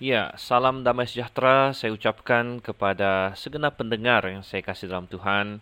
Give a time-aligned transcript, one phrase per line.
[0.00, 5.60] Ya, salam damai sejahtera saya ucapkan kepada segenap pendengar yang saya kasih dalam Tuhan.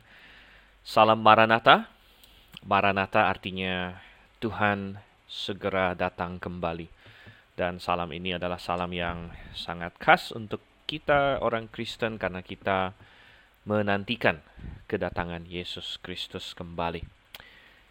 [0.87, 1.91] Salam Maranatha.
[2.63, 3.99] Maranatha artinya
[4.39, 6.87] Tuhan segera datang kembali.
[7.59, 12.95] Dan salam ini adalah salam yang sangat khas untuk kita orang Kristen karena kita
[13.67, 14.39] menantikan
[14.87, 17.03] kedatangan Yesus Kristus kembali.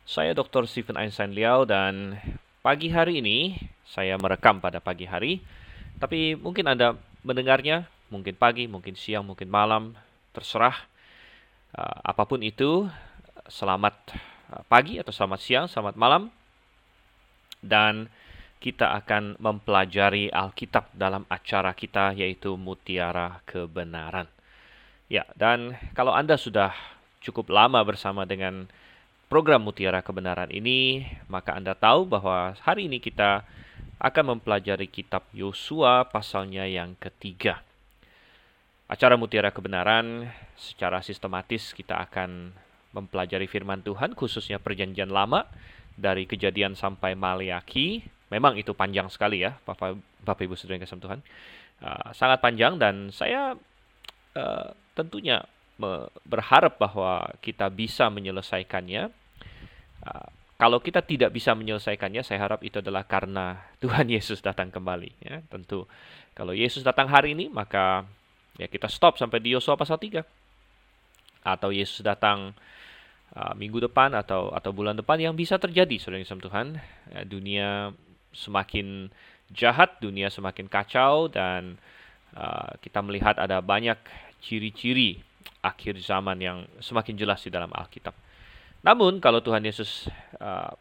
[0.08, 0.64] Saya Dr.
[0.64, 2.24] Stephen Einstein Liao dan
[2.64, 5.44] pagi hari ini saya merekam pada pagi hari
[5.98, 6.94] tapi mungkin Anda
[7.26, 9.98] mendengarnya, mungkin pagi, mungkin siang, mungkin malam,
[10.32, 10.78] terserah.
[11.74, 12.86] Uh, apa pun itu,
[13.50, 13.96] selamat
[14.54, 16.30] uh, pagi atau selamat siang, selamat malam.
[17.60, 18.08] Dan
[18.58, 24.26] kita akan mempelajari Alkitab dalam acara kita yaitu Mutiara Kebenaran.
[25.08, 26.74] Ya, dan kalau Anda sudah
[27.22, 28.68] cukup lama bersama dengan
[29.32, 33.46] program Mutiara Kebenaran ini, maka Anda tahu bahwa hari ini kita
[33.98, 37.66] akan mempelajari kitab Yosua pasalnya yang ketiga.
[38.88, 42.56] Acara Mutiara Kebenaran secara sistematis kita akan
[42.96, 45.44] mempelajari firman Tuhan khususnya perjanjian lama
[45.98, 48.06] dari kejadian sampai Maliaki.
[48.30, 51.20] Memang itu panjang sekali ya Bapak, Bapak Ibu Saudara yang kasih Tuhan.
[51.78, 53.58] Uh, sangat panjang dan saya
[54.38, 55.46] uh, tentunya
[56.26, 59.10] berharap bahwa kita bisa menyelesaikannya.
[60.06, 65.22] Uh, kalau kita tidak bisa menyelesaikannya, saya harap itu adalah karena Tuhan Yesus datang kembali.
[65.22, 65.86] Ya, tentu
[66.34, 68.06] kalau Yesus datang hari ini, maka
[68.58, 70.26] ya kita stop sampai di Yosua pasal 3.
[71.46, 72.58] Atau Yesus datang
[73.38, 76.82] uh, minggu depan atau atau bulan depan yang bisa terjadi, saudara Yesus Tuhan.
[77.14, 77.70] Ya, dunia
[78.34, 79.14] semakin
[79.54, 81.78] jahat, dunia semakin kacau dan
[82.34, 83.98] uh, kita melihat ada banyak
[84.42, 85.22] ciri-ciri
[85.62, 88.27] akhir zaman yang semakin jelas di dalam Alkitab.
[88.88, 90.08] Namun kalau Tuhan Yesus
[90.40, 90.72] uh,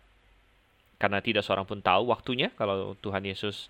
[1.03, 3.67] karena tidak seorang pun tahu waktunya kalau Tuhan Yesus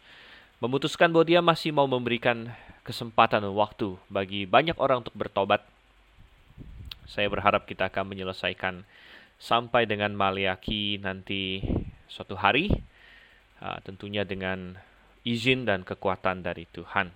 [0.60, 2.52] memutuskan bahwa dia masih mau memberikan
[2.84, 5.64] kesempatan waktu bagi banyak orang untuk bertobat.
[7.08, 8.84] Saya berharap kita akan menyelesaikan
[9.40, 11.64] sampai dengan Maliaki nanti
[12.04, 12.68] suatu hari
[13.64, 14.76] uh, tentunya dengan
[15.24, 17.08] izin dan kekuatan dari Tuhan.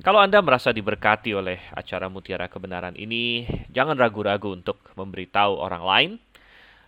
[0.00, 6.10] Kalau Anda merasa diberkati oleh acara Mutiara Kebenaran ini, jangan ragu-ragu untuk memberitahu orang lain.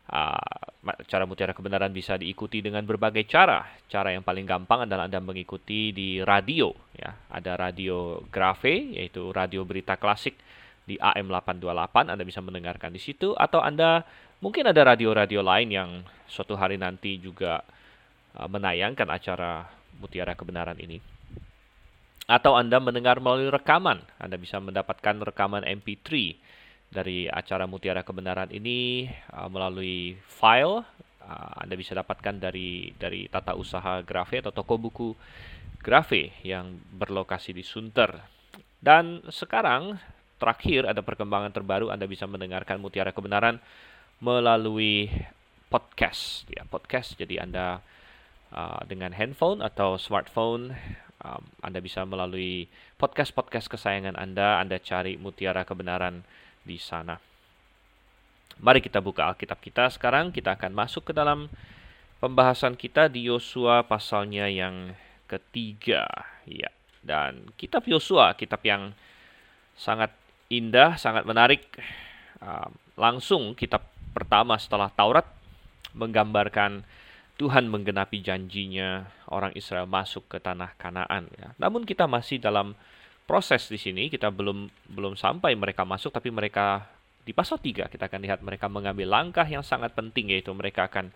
[0.09, 3.69] Uh, acara Mutiara Kebenaran bisa diikuti dengan berbagai cara.
[3.93, 6.73] Cara yang paling gampang adalah Anda mengikuti di radio.
[6.97, 7.13] Ya.
[7.29, 10.41] Ada radio Grave, yaitu radio berita klasik
[10.89, 12.17] di AM 828.
[12.17, 13.37] Anda bisa mendengarkan di situ.
[13.37, 14.09] Atau Anda
[14.41, 15.91] mungkin ada radio-radio lain yang
[16.33, 17.61] suatu hari nanti juga
[18.41, 19.69] uh, menayangkan acara
[20.01, 21.12] Mutiara Kebenaran ini
[22.33, 24.01] atau Anda mendengar melalui rekaman.
[24.17, 26.09] Anda bisa mendapatkan rekaman MP3
[26.89, 29.05] dari acara Mutiara Kebenaran ini
[29.37, 30.81] uh, melalui file
[31.21, 35.13] uh, Anda bisa dapatkan dari dari tata usaha Grafe atau toko buku
[35.85, 38.17] Grafe yang berlokasi di Sunter.
[38.81, 40.01] Dan sekarang
[40.41, 43.61] terakhir ada perkembangan terbaru Anda bisa mendengarkan Mutiara Kebenaran
[44.25, 45.13] melalui
[45.69, 47.81] podcast ya podcast jadi Anda
[48.57, 50.75] uh, dengan handphone atau smartphone
[51.23, 52.67] um, Anda bisa melalui
[52.99, 56.27] podcast-podcast kesayangan Anda, Anda cari mutiara kebenaran
[56.67, 57.19] di sana.
[58.63, 61.49] Mari kita buka Alkitab kita sekarang, kita akan masuk ke dalam
[62.23, 64.95] pembahasan kita di Yosua pasalnya yang
[65.27, 66.07] ketiga.
[66.45, 68.93] Ya, dan kitab Yosua, kitab yang
[69.75, 70.13] sangat
[70.53, 71.65] indah, sangat menarik.
[72.43, 75.25] Um, langsung kitab pertama setelah Taurat
[75.97, 76.85] menggambarkan
[77.43, 81.51] Tuhan menggenapi janjinya orang Israel masuk ke tanah Kanaan ya.
[81.59, 82.79] Namun kita masih dalam
[83.27, 86.87] proses di sini, kita belum belum sampai mereka masuk tapi mereka
[87.27, 91.11] di pasal 3 kita akan lihat mereka mengambil langkah yang sangat penting yaitu mereka akan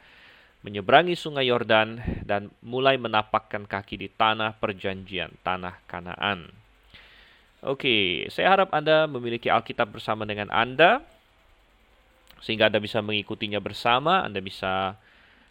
[0.66, 6.50] menyeberangi sungai Yordan dan mulai menapakkan kaki di tanah perjanjian, tanah Kanaan.
[7.62, 11.06] Oke, saya harap Anda memiliki Alkitab bersama dengan Anda
[12.42, 14.98] sehingga Anda bisa mengikutinya bersama, Anda bisa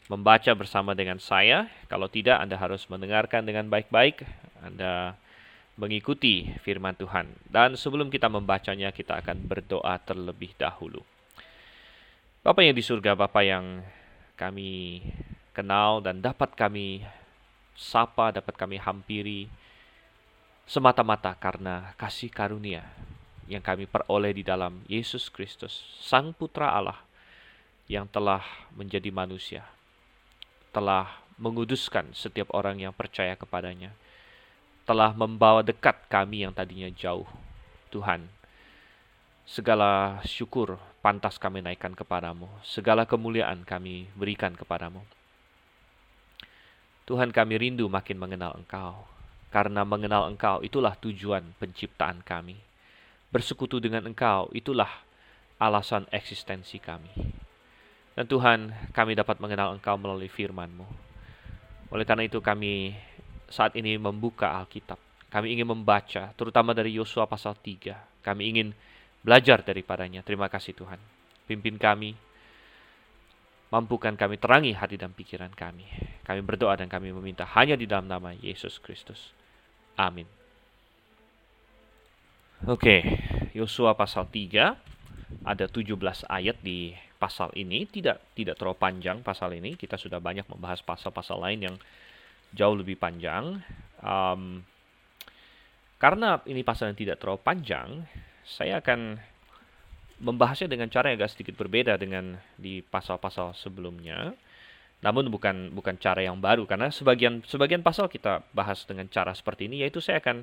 [0.08, 1.70] membaca bersama dengan saya.
[1.90, 4.26] Kalau tidak, Anda harus mendengarkan dengan baik-baik.
[4.62, 5.18] Anda
[5.76, 7.28] mengikuti firman Tuhan.
[7.48, 11.04] Dan sebelum kita membacanya, kita akan berdoa terlebih dahulu.
[12.46, 13.82] Bapak yang di surga, Bapak yang
[14.38, 15.02] kami
[15.56, 17.02] kenal dan dapat kami
[17.76, 19.50] sapa, dapat kami hampiri
[20.66, 22.86] semata-mata karena kasih karunia
[23.46, 26.98] yang kami peroleh di dalam Yesus Kristus, Sang Putra Allah
[27.86, 28.42] yang telah
[28.74, 29.62] menjadi manusia,
[30.76, 33.96] telah menguduskan setiap orang yang percaya kepadanya,
[34.84, 37.24] telah membawa dekat kami yang tadinya jauh.
[37.96, 38.28] Tuhan,
[39.48, 45.00] segala syukur pantas kami naikkan kepadamu, segala kemuliaan kami berikan kepadamu.
[47.08, 49.08] Tuhan kami rindu makin mengenal Engkau.
[49.56, 52.60] karena mengenal Engkau itulah tujuan penciptaan kami.
[53.32, 54.92] Bersekutu dengan Engkau itulah
[55.56, 57.08] alasan eksistensi kami.
[58.16, 60.88] Dan Tuhan, kami dapat mengenal Engkau melalui firman-Mu.
[61.92, 62.96] Oleh karena itu kami
[63.52, 64.98] saat ini membuka Alkitab.
[65.28, 68.24] Kami ingin membaca, terutama dari Yosua pasal 3.
[68.24, 68.72] Kami ingin
[69.20, 70.24] belajar daripadanya.
[70.24, 70.98] Terima kasih Tuhan.
[71.44, 72.16] Pimpin kami,
[73.68, 75.84] mampukan kami terangi hati dan pikiran kami.
[76.24, 79.36] Kami berdoa dan kami meminta hanya di dalam nama Yesus Kristus.
[80.00, 80.26] Amin.
[82.64, 83.04] Oke,
[83.52, 84.74] Yosua pasal 3
[85.44, 85.92] ada 17
[86.32, 89.76] ayat di pasal ini, tidak tidak terlalu panjang pasal ini.
[89.80, 91.76] Kita sudah banyak membahas pasal-pasal lain yang
[92.56, 93.60] jauh lebih panjang.
[94.04, 94.64] Um,
[96.00, 97.90] karena ini pasal yang tidak terlalu panjang,
[98.44, 99.18] saya akan
[100.20, 104.32] membahasnya dengan cara yang agak sedikit berbeda dengan di pasal-pasal sebelumnya.
[105.04, 109.68] Namun bukan bukan cara yang baru karena sebagian sebagian pasal kita bahas dengan cara seperti
[109.68, 110.42] ini yaitu saya akan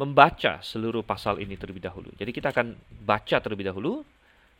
[0.00, 2.10] membaca seluruh pasal ini terlebih dahulu.
[2.18, 2.74] Jadi kita akan
[3.04, 4.02] baca terlebih dahulu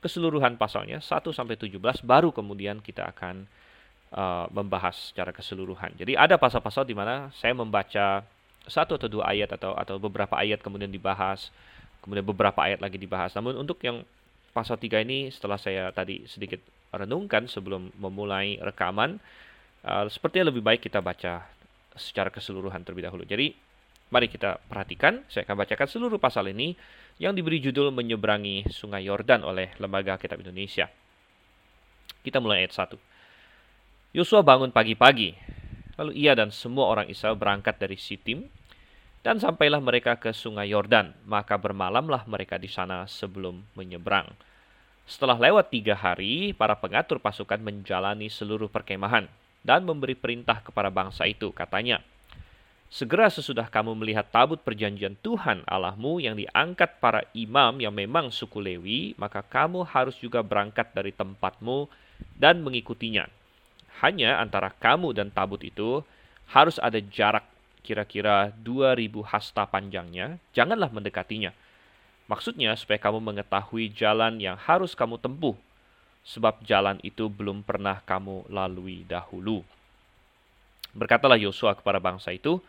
[0.05, 3.49] keseluruhan pasalnya 1 sampai 17 baru kemudian kita akan
[4.13, 5.97] uh, membahas secara keseluruhan.
[5.97, 8.21] Jadi ada pasal-pasal di mana saya membaca
[8.65, 11.49] satu atau dua ayat atau atau beberapa ayat kemudian dibahas,
[12.05, 13.33] kemudian beberapa ayat lagi dibahas.
[13.33, 14.05] Namun untuk yang
[14.53, 16.63] pasal 3 ini setelah saya tadi sedikit
[16.95, 19.19] renungkan sebelum memulai rekaman,
[19.89, 21.45] uh, sepertinya lebih baik kita baca
[21.99, 23.25] secara keseluruhan terlebih dahulu.
[23.27, 23.55] Jadi,
[24.11, 25.23] mari kita perhatikan.
[25.31, 26.75] Saya akan bacakan seluruh pasal ini
[27.19, 30.91] yang diberi judul Menyeberangi Sungai Yordan oleh Lembaga Kitab Indonesia.
[32.27, 32.99] Kita mulai ayat 1.
[34.19, 35.35] Yosua bangun pagi-pagi,
[35.95, 38.47] lalu ia dan semua orang Israel berangkat dari Sitim,
[39.23, 44.29] dan sampailah mereka ke sungai Yordan, maka bermalamlah mereka di sana sebelum menyeberang.
[45.05, 49.29] Setelah lewat tiga hari, para pengatur pasukan menjalani seluruh perkemahan
[49.65, 51.53] dan memberi perintah kepada bangsa itu.
[51.53, 52.01] Katanya,
[52.95, 58.63] Segera sesudah kamu melihat tabut perjanjian Tuhan Allahmu yang diangkat para imam yang memang suku
[58.63, 61.91] Lewi, maka kamu harus juga berangkat dari tempatmu
[62.39, 63.27] dan mengikutinya.
[63.99, 66.07] Hanya antara kamu dan tabut itu
[66.55, 67.43] harus ada jarak
[67.83, 71.51] kira-kira 2000 hasta panjangnya, janganlah mendekatinya
[72.25, 75.53] Maksudnya supaya kamu mengetahui jalan yang harus kamu tempuh,
[76.25, 79.61] sebab jalan itu belum pernah kamu lalui dahulu.
[80.97, 82.65] Berkatalah Yosua kepada bangsa itu,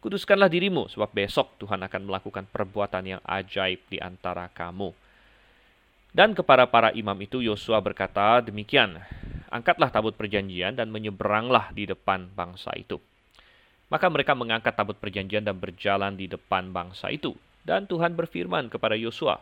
[0.00, 4.92] Kuduskanlah dirimu, sebab besok Tuhan akan melakukan perbuatan yang ajaib di antara kamu.
[6.16, 8.96] Dan kepada para imam itu Yosua berkata demikian,
[9.46, 12.98] Angkatlah tabut perjanjian dan menyeberanglah di depan bangsa itu.
[13.86, 17.36] Maka mereka mengangkat tabut perjanjian dan berjalan di depan bangsa itu.
[17.62, 19.38] Dan Tuhan berfirman kepada Yosua,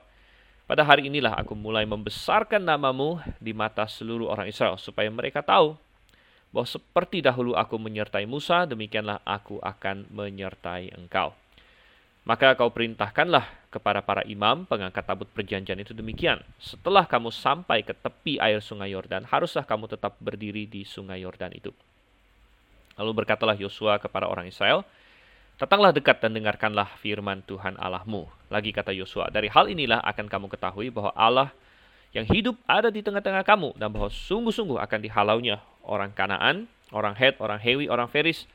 [0.64, 5.76] pada hari inilah aku mulai membesarkan namamu di mata seluruh orang Israel, supaya mereka tahu
[6.54, 11.34] bahwa seperti dahulu aku menyertai Musa, demikianlah aku akan menyertai engkau.
[12.22, 13.42] Maka kau perintahkanlah
[13.74, 16.38] kepada para imam pengangkat tabut perjanjian itu demikian.
[16.62, 21.52] Setelah kamu sampai ke tepi air sungai Yordan, haruslah kamu tetap berdiri di sungai Yordan
[21.58, 21.74] itu.
[22.94, 24.86] Lalu berkatalah Yosua kepada orang Israel,
[25.54, 28.26] Datanglah dekat dan dengarkanlah firman Tuhan Allahmu.
[28.50, 31.54] Lagi kata Yosua, dari hal inilah akan kamu ketahui bahwa Allah
[32.10, 37.38] yang hidup ada di tengah-tengah kamu dan bahwa sungguh-sungguh akan dihalaunya orang Kanaan, orang Het,
[37.38, 38.48] orang Hewi, orang Feris,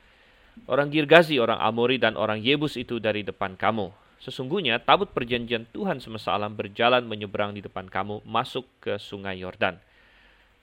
[0.66, 3.90] orang Girgazi, orang Amori, dan orang Yebus itu dari depan kamu.
[4.20, 9.80] Sesungguhnya tabut perjanjian Tuhan semesta alam berjalan menyeberang di depan kamu masuk ke sungai Yordan.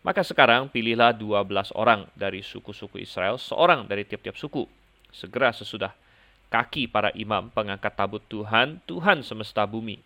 [0.06, 4.70] Maka sekarang pilihlah dua belas orang dari suku-suku Israel, seorang dari tiap-tiap suku.
[5.10, 5.92] Segera sesudah
[6.54, 10.00] kaki para imam pengangkat tabut Tuhan, Tuhan semesta bumi,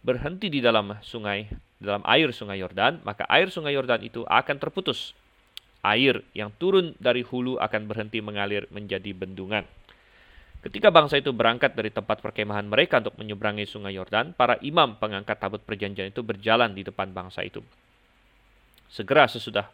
[0.00, 5.12] berhenti di dalam sungai, dalam air sungai Yordan, maka air sungai Yordan itu akan terputus.
[5.80, 9.64] Air yang turun dari hulu akan berhenti mengalir menjadi bendungan.
[10.60, 15.40] Ketika bangsa itu berangkat dari tempat perkemahan mereka untuk menyeberangi sungai Yordan, para imam pengangkat
[15.40, 17.64] tabut perjanjian itu berjalan di depan bangsa itu.
[18.92, 19.72] Segera sesudah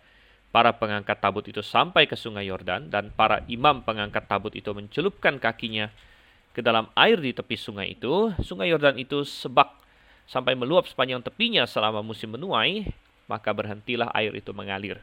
[0.56, 5.36] Para pengangkat tabut itu sampai ke sungai Yordan dan para imam pengangkat tabut itu mencelupkan
[5.36, 5.92] kakinya
[6.56, 8.32] ke dalam air di tepi sungai itu.
[8.40, 9.68] Sungai Yordan itu sebak
[10.24, 12.88] sampai meluap sepanjang tepinya selama musim menuai,
[13.28, 14.96] maka berhentilah air itu mengalir.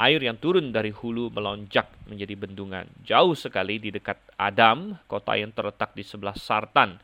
[0.00, 2.88] Air yang turun dari hulu melonjak menjadi bendungan.
[3.04, 6.96] Jauh sekali di dekat Adam, kota yang terletak di sebelah Sartan.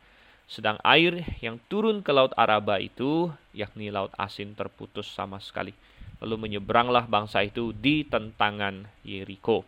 [0.49, 5.77] Sedang air yang turun ke Laut Araba itu, yakni Laut Asin terputus sama sekali.
[6.25, 9.61] Lalu menyeberanglah bangsa itu di tentangan Yeriko.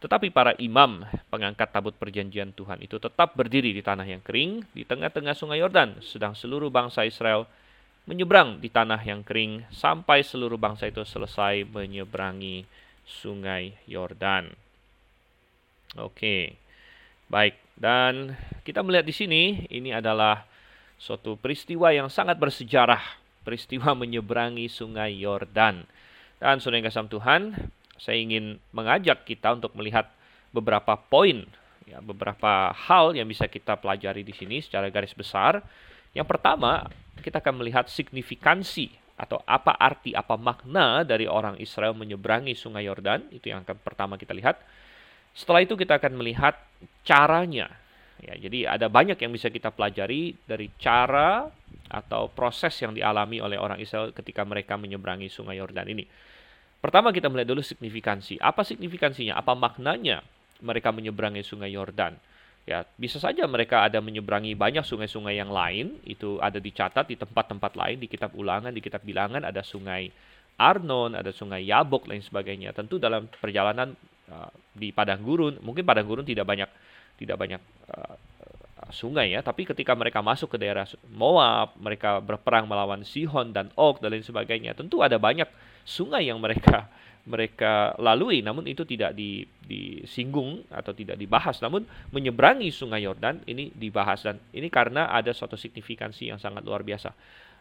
[0.00, 4.88] Tetapi para imam pengangkat tabut perjanjian Tuhan itu tetap berdiri di tanah yang kering di
[4.88, 7.44] tengah-tengah sungai Yordan, sedang seluruh bangsa Israel
[8.10, 12.66] menyeberang di tanah yang kering sampai seluruh bangsa itu selesai menyeberangi
[13.06, 14.50] sungai Yordan.
[15.94, 16.58] Oke.
[17.30, 18.34] Baik, Dan
[18.66, 20.42] kita melihat di sini ini adalah
[21.00, 23.00] suatu peristiwa yang sangat bersejarah,
[23.46, 25.88] peristiwa menyeberangi Sungai Yordan.
[26.36, 27.42] Dan saudara yang kasih Tuhan,
[27.96, 30.12] saya ingin mengajak kita untuk melihat
[30.52, 31.46] beberapa poin,
[31.88, 35.64] ya, beberapa hal yang bisa kita pelajari di sini secara garis besar.
[36.12, 36.90] Yang pertama,
[37.20, 43.28] kita akan melihat signifikansi atau apa arti, apa makna dari orang Israel menyeberangi Sungai Yordan.
[43.28, 44.56] Itu yang akan pertama kita lihat.
[45.36, 46.56] Setelah itu kita akan melihat
[47.04, 47.68] caranya.
[48.20, 51.48] Ya, jadi ada banyak yang bisa kita pelajari dari cara
[51.88, 56.04] atau proses yang dialami oleh orang Israel ketika mereka menyeberangi Sungai Yordan ini.
[56.80, 58.40] Pertama kita melihat dulu signifikansi.
[58.40, 59.36] Apa signifikansinya?
[59.36, 60.24] Apa maknanya
[60.64, 62.16] mereka menyeberangi sungai Yordan?
[62.70, 67.74] Ya, bisa saja mereka ada menyeberangi banyak sungai-sungai yang lain, itu ada dicatat di tempat-tempat
[67.74, 69.42] lain di kitab Ulangan, di kitab Bilangan.
[69.42, 70.06] Ada sungai
[70.54, 72.70] Arnon, ada sungai Yabok lain sebagainya.
[72.70, 73.90] Tentu dalam perjalanan
[74.30, 76.70] uh, di padang gurun, mungkin padang gurun tidak banyak
[77.18, 77.58] tidak banyak
[77.90, 78.14] uh,
[78.94, 83.98] sungai ya, tapi ketika mereka masuk ke daerah Moab, mereka berperang melawan Sihon dan Og
[83.98, 85.50] dan lain sebagainya, tentu ada banyak
[85.82, 86.86] sungai yang mereka
[87.30, 91.62] mereka lalui namun itu tidak di, disinggung atau tidak dibahas.
[91.62, 96.82] Namun menyeberangi sungai Yordan ini dibahas dan ini karena ada suatu signifikansi yang sangat luar
[96.82, 97.14] biasa.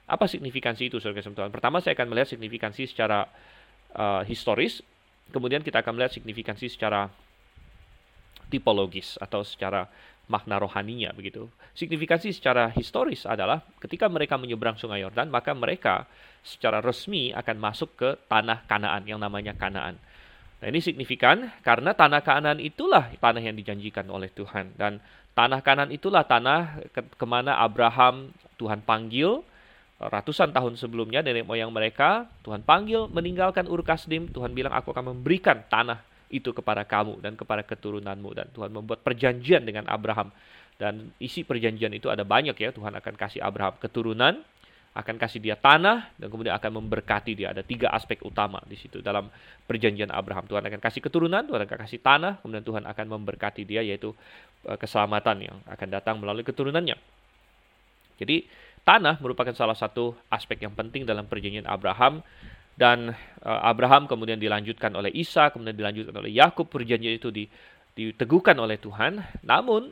[0.09, 3.29] Apa signifikansi itu saudara teman pertama saya akan melihat signifikansi secara
[3.93, 4.81] uh, historis.
[5.29, 7.05] Kemudian kita akan melihat signifikansi secara
[8.49, 9.85] tipologis atau secara
[10.29, 11.49] makna rohaninya begitu.
[11.73, 16.05] Signifikansi secara historis adalah ketika mereka menyeberang Sungai Yordan, maka mereka
[16.45, 19.97] secara resmi akan masuk ke tanah Kanaan yang namanya Kanaan.
[20.59, 25.01] Nah, ini signifikan karena tanah Kanaan itulah tanah yang dijanjikan oleh Tuhan dan
[25.33, 29.39] tanah Kanaan itulah tanah ke ke mana Abraham Tuhan panggil
[29.99, 35.15] ratusan tahun sebelumnya nenek moyang mereka Tuhan panggil meninggalkan Ur Kasdim Tuhan bilang aku akan
[35.15, 38.29] memberikan tanah itu kepada kamu dan kepada keturunanmu.
[38.33, 40.29] Dan Tuhan membuat perjanjian dengan Abraham.
[40.79, 42.69] Dan isi perjanjian itu ada banyak ya.
[42.71, 44.39] Tuhan akan kasih Abraham keturunan
[44.89, 47.53] akan kasih dia tanah dan kemudian akan memberkati dia.
[47.53, 49.29] Ada tiga aspek utama di situ dalam
[49.69, 50.49] perjanjian Abraham.
[50.49, 54.17] Tuhan akan kasih keturunan Tuhan akan kasih tanah kemudian Tuhan akan memberkati dia yaitu
[54.65, 56.97] eh, keselamatan yang akan datang melalui keturunannya.
[58.17, 58.49] Jadi
[58.83, 62.25] tanah merupakan salah satu aspek yang penting dalam perjanjian Abraham
[62.79, 63.11] dan
[63.43, 66.71] uh, Abraham kemudian dilanjutkan oleh Isa, kemudian dilanjutkan oleh Yakub.
[66.71, 67.27] Perjanjian itu
[67.91, 69.19] diteguhkan oleh Tuhan.
[69.43, 69.91] Namun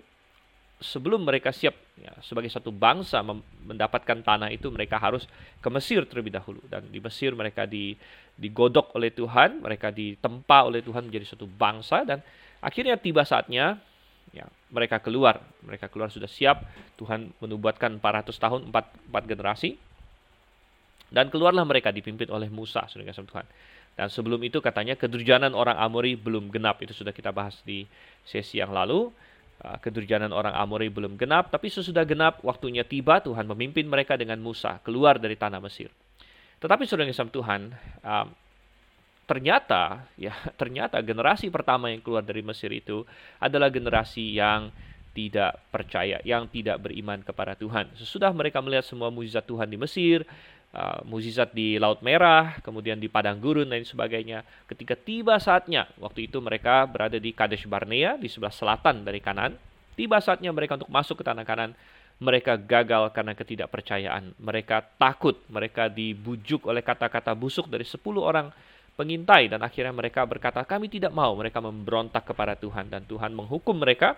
[0.79, 3.19] sebelum mereka siap ya, sebagai satu bangsa
[3.67, 5.27] mendapatkan tanah itu, mereka harus
[5.59, 6.63] ke Mesir terlebih dahulu.
[6.71, 7.91] Dan di Mesir mereka di,
[8.39, 12.23] digodok oleh Tuhan, mereka ditempa oleh Tuhan menjadi satu bangsa dan
[12.63, 13.83] akhirnya tiba saatnya
[14.31, 15.43] ya, mereka keluar.
[15.59, 16.63] Mereka keluar sudah siap.
[16.95, 19.75] Tuhan menubuatkan 400 tahun, 4, 4 generasi
[21.07, 23.47] dan keluarlah mereka dipimpin oleh Musa, saudara Tuhan.
[23.97, 26.77] Dan sebelum itu katanya kedurjanan orang Amori belum genap.
[26.85, 27.89] Itu sudah kita bahas di
[28.21, 29.09] sesi yang lalu.
[29.57, 34.37] Ah, kedurjanan orang Amori belum genap, tapi sesudah genap waktunya tiba Tuhan memimpin mereka dengan
[34.37, 35.89] Musa keluar dari tanah Mesir.
[36.61, 37.73] Tetapi saudara yang Tuhan,
[38.05, 38.27] um,
[39.25, 43.01] ternyata ya ternyata generasi pertama yang keluar dari Mesir itu
[43.41, 44.69] adalah generasi yang
[45.17, 47.89] tidak percaya, yang tidak beriman kepada Tuhan.
[47.97, 50.21] Sesudah mereka melihat semua mujizat Tuhan di Mesir,
[50.73, 54.43] uh, mukjizat di Laut Merah, kemudian di padang gurun dan sebagainya.
[54.67, 59.55] Ketika tiba saatnya, waktu itu mereka berada di Kadesh Barnea di sebelah selatan dari kanan.
[59.97, 61.73] Tiba saatnya mereka untuk masuk ke tanah kanan,
[62.17, 64.37] mereka gagal karena ketidakpercayaan.
[64.37, 68.49] Mereka takut, mereka dibujuk oleh kata-kata busuk dari 10 orang
[68.97, 73.77] pengintai dan akhirnya mereka berkata kami tidak mau mereka memberontak kepada Tuhan dan Tuhan menghukum
[73.77, 74.17] mereka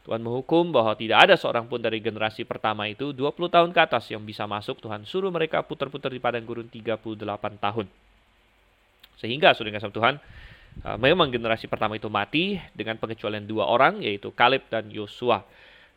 [0.00, 4.08] Tuhan menghukum bahwa tidak ada seorang pun dari generasi pertama itu 20 tahun ke atas
[4.08, 4.80] yang bisa masuk.
[4.80, 7.04] Tuhan suruh mereka putar-putar di padang gurun 38
[7.60, 7.86] tahun.
[9.20, 10.16] Sehingga sudah kasih Tuhan,
[10.88, 15.44] uh, memang generasi pertama itu mati dengan pengecualian dua orang yaitu Kaleb dan Yosua.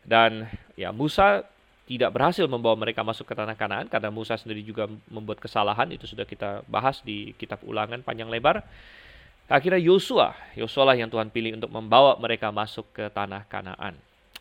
[0.03, 1.47] Dan ya Musa
[1.87, 6.07] tidak berhasil membawa mereka masuk ke tanah Kanaan karena Musa sendiri juga membuat kesalahan itu
[6.07, 8.63] sudah kita bahas di kitab Ulangan panjang lebar.
[9.51, 13.99] Akhirnya Yosua, Yosua lah yang Tuhan pilih untuk membawa mereka masuk ke tanah Kanaan.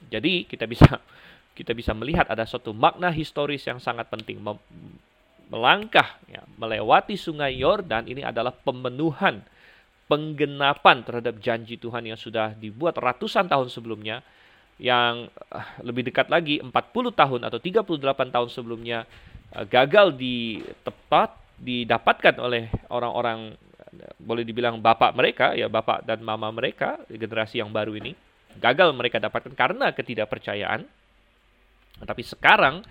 [0.08, 1.02] Jadi kita bisa
[1.58, 4.40] kita bisa melihat ada suatu makna historis yang sangat penting
[5.52, 9.44] melangkah ya, melewati sungai Yordan ini adalah pemenuhan
[10.08, 14.24] penggenapan terhadap janji Tuhan yang sudah dibuat ratusan tahun sebelumnya
[14.80, 16.72] yang uh, lebih dekat lagi 40
[17.12, 18.00] tahun atau 38
[18.32, 19.04] tahun sebelumnya
[19.52, 23.54] uh, gagal di tepat didapatkan oleh orang-orang
[24.16, 28.16] boleh dibilang bapak mereka ya bapak dan mama mereka generasi yang baru ini
[28.60, 30.84] gagal mereka dapatkan karena ketidakpercayaan.
[32.02, 32.82] Tapi sekarang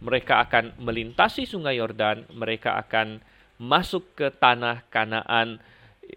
[0.00, 3.20] mereka akan melintasi sungai Yordan mereka akan
[3.60, 5.60] masuk ke tanah Kanaan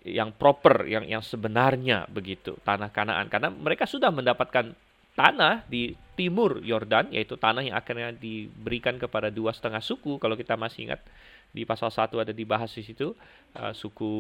[0.08, 3.28] yang proper yang yang sebenarnya begitu tanah Kanaan.
[3.28, 4.72] Karena mereka sudah mendapatkan
[5.14, 10.22] tanah di timur Yordan, yaitu tanah yang akhirnya diberikan kepada dua setengah suku.
[10.22, 11.02] Kalau kita masih ingat
[11.54, 13.14] di pasal 1 ada dibahas di situ
[13.62, 14.12] uh, suku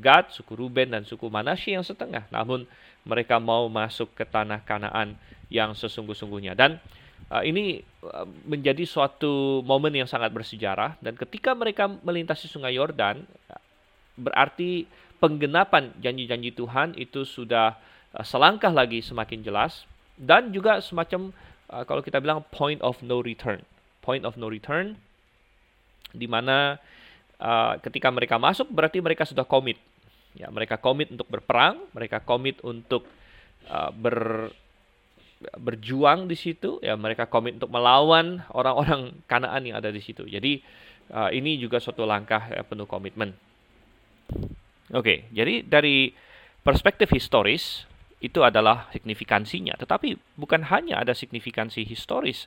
[0.00, 2.24] Gad, suku Ruben dan suku Manasye yang setengah.
[2.32, 2.64] Namun
[3.04, 5.14] mereka mau masuk ke tanah Kanaan
[5.52, 6.80] yang sesungguh-sungguhnya dan
[7.28, 13.28] uh, ini uh, menjadi suatu momen yang sangat bersejarah dan ketika mereka melintasi Sungai Yordan
[14.16, 14.88] berarti
[15.20, 17.76] penggenapan janji-janji Tuhan itu sudah
[18.16, 19.84] uh, selangkah lagi semakin jelas
[20.16, 21.32] dan juga semacam
[21.68, 23.60] uh, kalau kita bilang point of no return.
[24.00, 24.96] Point of no return
[26.12, 26.78] di mana
[27.40, 29.80] uh, ketika mereka masuk berarti mereka sudah komit.
[30.38, 33.02] Ya, mereka komit untuk berperang, mereka komit untuk
[33.66, 34.50] uh, ber
[35.40, 40.28] berjuang di situ, ya mereka komit untuk melawan orang-orang Kanaan yang ada di situ.
[40.28, 40.60] Jadi
[41.16, 43.32] uh, ini juga suatu langkah ya, penuh komitmen.
[44.92, 46.12] Oke, jadi dari
[46.60, 47.88] perspektif historis
[48.20, 52.44] itu adalah signifikansinya, tetapi bukan hanya ada signifikansi historis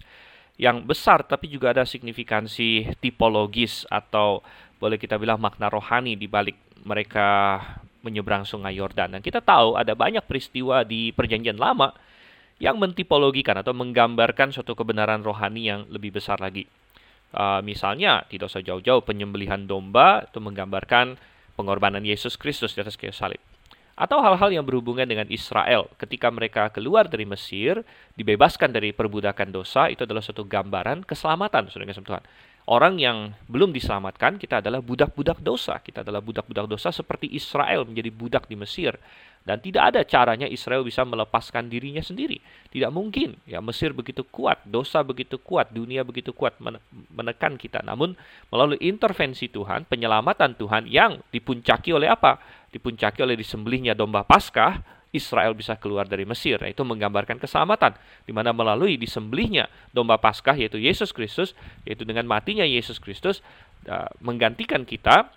[0.58, 4.46] yang besar, tapi juga ada signifikansi tipologis atau
[4.78, 7.58] boleh kita bilang makna rohani di balik mereka
[8.04, 9.18] menyeberang sungai Yordan.
[9.18, 11.96] Dan kita tahu ada banyak peristiwa di perjanjian lama
[12.62, 16.70] yang mentipologikan atau menggambarkan suatu kebenaran rohani yang lebih besar lagi.
[17.34, 21.18] Uh, misalnya, tidak usah jauh-jauh, penyembelihan domba itu menggambarkan
[21.58, 23.42] pengorbanan Yesus Kristus di atas kayu salib
[23.94, 27.86] atau hal-hal yang berhubungan dengan Israel ketika mereka keluar dari Mesir,
[28.18, 32.24] dibebaskan dari perbudakan dosa, itu adalah suatu gambaran keselamatan, saudara Tuhan.
[32.64, 35.84] Orang yang belum diselamatkan, kita adalah budak-budak dosa.
[35.84, 38.96] Kita adalah budak-budak dosa seperti Israel menjadi budak di Mesir.
[39.44, 42.40] Dan tidak ada caranya Israel bisa melepaskan dirinya sendiri.
[42.72, 43.36] Tidak mungkin.
[43.44, 46.56] Ya Mesir begitu kuat, dosa begitu kuat, dunia begitu kuat
[47.12, 47.84] menekan kita.
[47.84, 48.16] Namun
[48.48, 52.40] melalui intervensi Tuhan, penyelamatan Tuhan yang dipuncaki oleh apa?
[52.72, 56.58] Dipuncaki oleh disembelihnya domba Paskah, Israel bisa keluar dari Mesir.
[56.66, 57.94] Itu menggambarkan keselamatan
[58.26, 61.54] di mana melalui disembelihnya domba Paskah yaitu Yesus Kristus,
[61.86, 63.46] yaitu dengan matinya Yesus Kristus
[63.86, 65.30] uh, menggantikan kita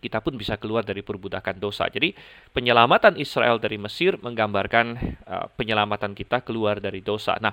[0.00, 1.84] kita pun bisa keluar dari perbudakan dosa.
[1.92, 2.16] Jadi
[2.56, 4.86] penyelamatan Israel dari Mesir menggambarkan
[5.28, 7.36] uh, penyelamatan kita keluar dari dosa.
[7.36, 7.52] Nah,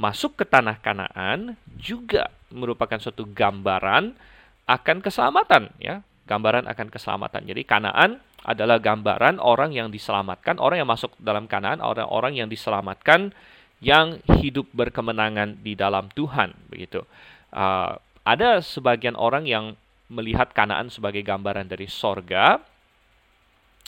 [0.00, 4.16] masuk ke tanah Kanaan juga merupakan suatu gambaran
[4.64, 7.44] akan keselamatan ya, gambaran akan keselamatan.
[7.44, 13.30] Jadi Kanaan adalah gambaran orang yang diselamatkan, orang yang masuk dalam Kanaan, orang-orang yang diselamatkan
[13.82, 17.02] yang hidup berkemenangan di dalam Tuhan begitu.
[17.50, 19.74] Uh, ada sebagian orang yang
[20.12, 22.60] melihat Kanaan sebagai gambaran dari sorga.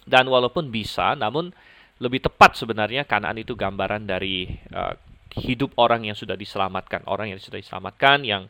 [0.05, 1.49] Dan walaupun bisa, namun
[1.97, 4.93] lebih tepat sebenarnya Kanaan itu gambaran dari uh,
[5.40, 8.45] hidup orang yang sudah diselamatkan, orang yang sudah diselamatkan, yang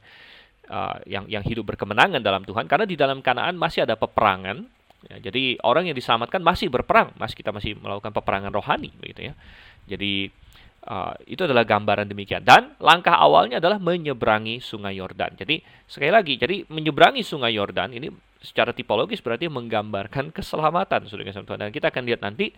[0.67, 2.67] uh, yang yang hidup berkemenangan dalam Tuhan.
[2.67, 4.67] Karena di dalam Kanaan masih ada peperangan.
[5.11, 9.35] Ya, jadi orang yang diselamatkan masih berperang, masih kita masih melakukan peperangan rohani, begitu ya.
[9.88, 10.33] Jadi
[10.85, 12.45] Uh, itu adalah gambaran demikian.
[12.45, 15.33] Dan langkah awalnya adalah menyeberangi sungai Yordan.
[15.33, 18.12] Jadi sekali lagi, jadi menyeberangi sungai Yordan ini
[18.45, 21.57] secara tipologis berarti menggambarkan keselamatan, saudara Tuhan.
[21.57, 22.53] Dan kita akan lihat nanti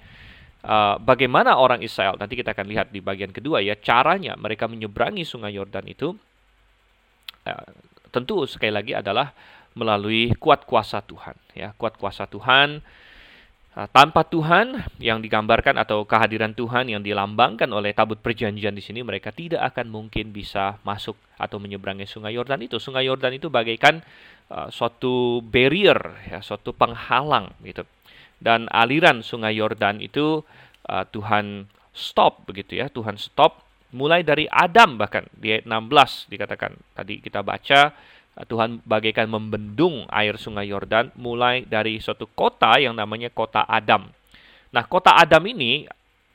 [0.67, 2.19] uh, bagaimana orang Israel.
[2.19, 6.11] Nanti kita akan lihat di bagian kedua ya caranya mereka menyeberangi sungai Yordan itu.
[7.47, 7.67] Uh,
[8.11, 9.31] tentu sekali lagi adalah
[9.77, 11.37] melalui kuat kuasa Tuhan.
[11.53, 12.81] Ya, kuat kuasa Tuhan
[13.77, 19.05] Ah, tanpa Tuhan yang digambarkan atau kehadiran Tuhan yang dilambangkan oleh tabut perjanjian di sini
[19.05, 22.81] mereka tidak akan mungkin bisa masuk atau menyeberangi sungai Yordan itu.
[22.81, 24.01] Sungai Yordan itu bagaikan
[24.49, 27.85] uh, suatu barrier ya, suatu penghalang gitu.
[28.41, 30.41] Dan aliran sungai Yordan itu
[30.89, 33.61] uh, Tuhan stop begitu ya, Tuhan stop
[33.93, 37.93] mulai dari Adam bahkan di ayat 16 dikatakan tadi kita baca
[38.45, 44.13] Tuhan bagaikan membendung air sungai Yordan mulai dari suatu kota yang namanya kota Adam.
[44.77, 45.89] Nah, kota Adam ini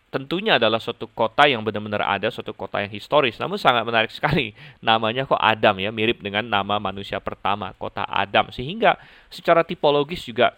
[0.09, 3.37] tentunya adalah suatu kota yang benar-benar ada, suatu kota yang historis.
[3.37, 8.49] Namun sangat menarik sekali namanya kok Adam ya, mirip dengan nama manusia pertama, kota Adam.
[8.49, 8.97] Sehingga
[9.29, 10.57] secara tipologis juga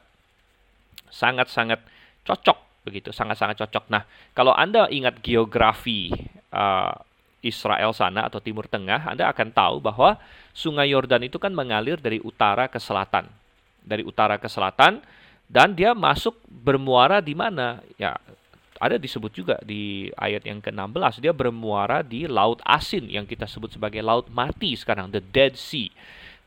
[1.12, 1.84] sangat-sangat
[2.24, 3.92] cocok begitu, sangat-sangat cocok.
[3.92, 6.12] Nah, kalau Anda ingat geografi
[6.52, 6.96] uh,
[7.44, 10.18] Israel sana atau Timur Tengah, Anda akan tahu bahwa
[10.56, 13.28] Sungai Yordan itu kan mengalir dari utara ke selatan.
[13.84, 15.04] Dari utara ke selatan
[15.52, 17.84] dan dia masuk bermuara di mana?
[18.00, 18.16] Ya,
[18.80, 23.76] ada disebut juga di ayat yang ke-16 dia bermuara di laut asin yang kita sebut
[23.76, 25.92] sebagai laut mati sekarang the Dead Sea.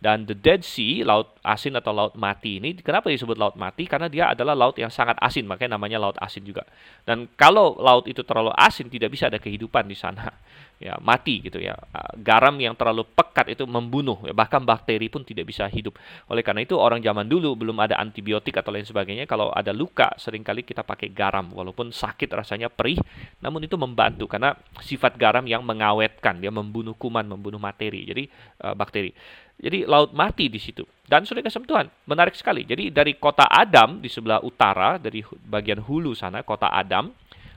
[0.07, 3.91] Dan the Dead Sea, laut asin atau laut mati ini, kenapa disebut laut mati?
[3.91, 6.63] Karena dia adalah laut yang sangat asin, makanya namanya laut asin juga.
[7.03, 10.31] Dan kalau laut itu terlalu asin, tidak bisa ada kehidupan di sana
[10.87, 11.75] ya mati gitu ya.
[11.91, 15.99] Ah, garam yang terlalu pekat itu membunuh, ya, bahkan bakteri pun tidak bisa hidup.
[16.31, 20.15] Oleh karena itu orang zaman dulu belum ada antibiotik atau lain sebagainya, kalau ada luka
[20.23, 23.03] sering kali kita pakai garam walaupun sakit rasanya perih,
[23.43, 28.07] namun itu membantu karena sifat garam yang mengawetkan, dia membunuh kuman, membunuh materi.
[28.07, 28.31] Jadi
[28.63, 29.11] uh, bakteri.
[29.57, 30.85] Jadi laut mati di situ.
[31.07, 32.67] Dan sudah kasih Tuhan, menarik sekali.
[32.67, 37.15] Jadi dari kota Adam di sebelah utara, dari bagian hulu sana, kota Adam,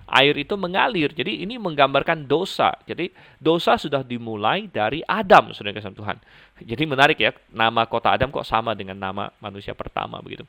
[0.07, 1.11] air itu mengalir.
[1.11, 2.71] Jadi ini menggambarkan dosa.
[2.85, 6.17] Jadi dosa sudah dimulai dari Adam, sudah kasih Tuhan.
[6.61, 10.45] Jadi menarik ya, nama kota Adam kok sama dengan nama manusia pertama begitu.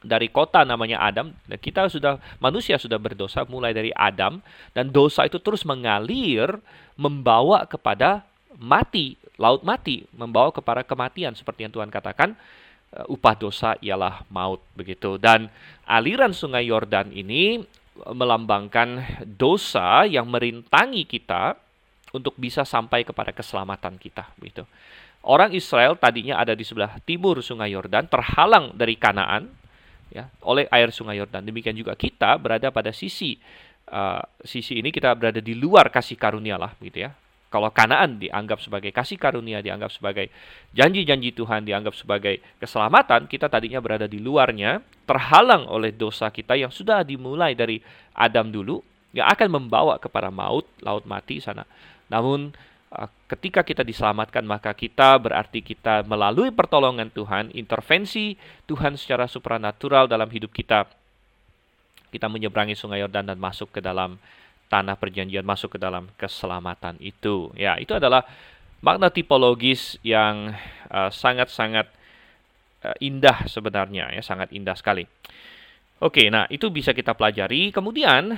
[0.00, 1.28] Dari kota namanya Adam,
[1.60, 4.40] kita sudah manusia sudah berdosa mulai dari Adam
[4.72, 6.56] dan dosa itu terus mengalir
[6.96, 8.24] membawa kepada
[8.58, 12.34] mati, laut mati, membawa kepada kematian seperti yang Tuhan katakan
[12.90, 15.46] upah dosa ialah maut begitu dan
[15.86, 17.62] aliran sungai Yordan ini
[18.02, 21.54] melambangkan dosa yang merintangi kita
[22.10, 24.66] untuk bisa sampai kepada keselamatan kita gitu.
[25.20, 29.52] Orang Israel tadinya ada di sebelah timur Sungai Yordan, terhalang dari Kanaan
[30.08, 31.44] ya oleh air Sungai Yordan.
[31.44, 33.36] Demikian juga kita berada pada sisi
[33.92, 37.12] uh, sisi ini kita berada di luar kasih karunia lah gitu ya.
[37.50, 40.30] Kalau Kanaan dianggap sebagai kasih karunia, dianggap sebagai
[40.70, 46.70] janji-janji Tuhan, dianggap sebagai keselamatan, kita tadinya berada di luarnya, terhalang oleh dosa kita yang
[46.70, 47.82] sudah dimulai dari
[48.14, 48.78] Adam dulu,
[49.10, 51.66] yang akan membawa kepada maut, laut mati sana.
[52.06, 52.54] Namun
[52.94, 58.38] uh, ketika kita diselamatkan, maka kita berarti kita melalui pertolongan Tuhan, intervensi
[58.70, 60.86] Tuhan secara supranatural dalam hidup kita,
[62.14, 64.22] kita menyeberangi sungai Yordan dan masuk ke dalam
[64.70, 67.50] tanah perjanjian masuk ke dalam keselamatan itu.
[67.58, 68.22] Ya, itu adalah
[68.80, 70.54] makna tipologis yang
[70.88, 71.90] uh, sangat-sangat
[72.86, 75.04] uh, indah sebenarnya ya, sangat indah sekali.
[76.00, 77.74] Oke, nah itu bisa kita pelajari.
[77.74, 78.32] Kemudian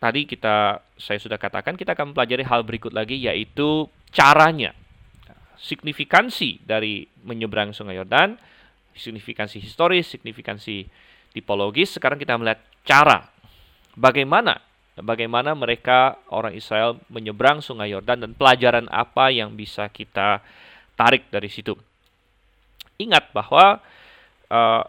[0.00, 4.72] tadi kita saya sudah katakan kita akan mempelajari hal berikut lagi yaitu caranya.
[5.60, 8.38] Signifikansi dari menyeberang Sungai Yordan,
[8.94, 10.86] signifikansi historis, signifikansi
[11.34, 11.98] tipologis.
[11.98, 13.28] Sekarang kita melihat cara
[13.98, 14.62] bagaimana
[15.00, 20.38] bagaimana mereka orang Israel menyeberang Sungai Yordan dan pelajaran apa yang bisa kita
[20.94, 21.74] tarik dari situ.
[23.02, 23.82] Ingat bahwa
[24.50, 24.82] uh,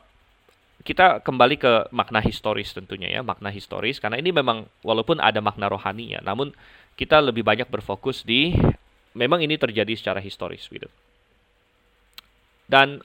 [0.85, 5.65] kita kembali ke makna historis tentunya ya, makna historis karena ini memang walaupun ada makna
[5.65, 6.53] rohani ya, namun
[6.93, 8.53] kita lebih banyak berfokus di
[9.17, 10.85] memang ini terjadi secara historis gitu.
[12.69, 13.01] Dan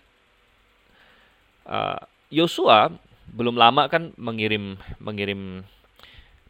[1.64, 2.92] uh, Yosua
[3.32, 5.64] belum lama kan mengirim mengirim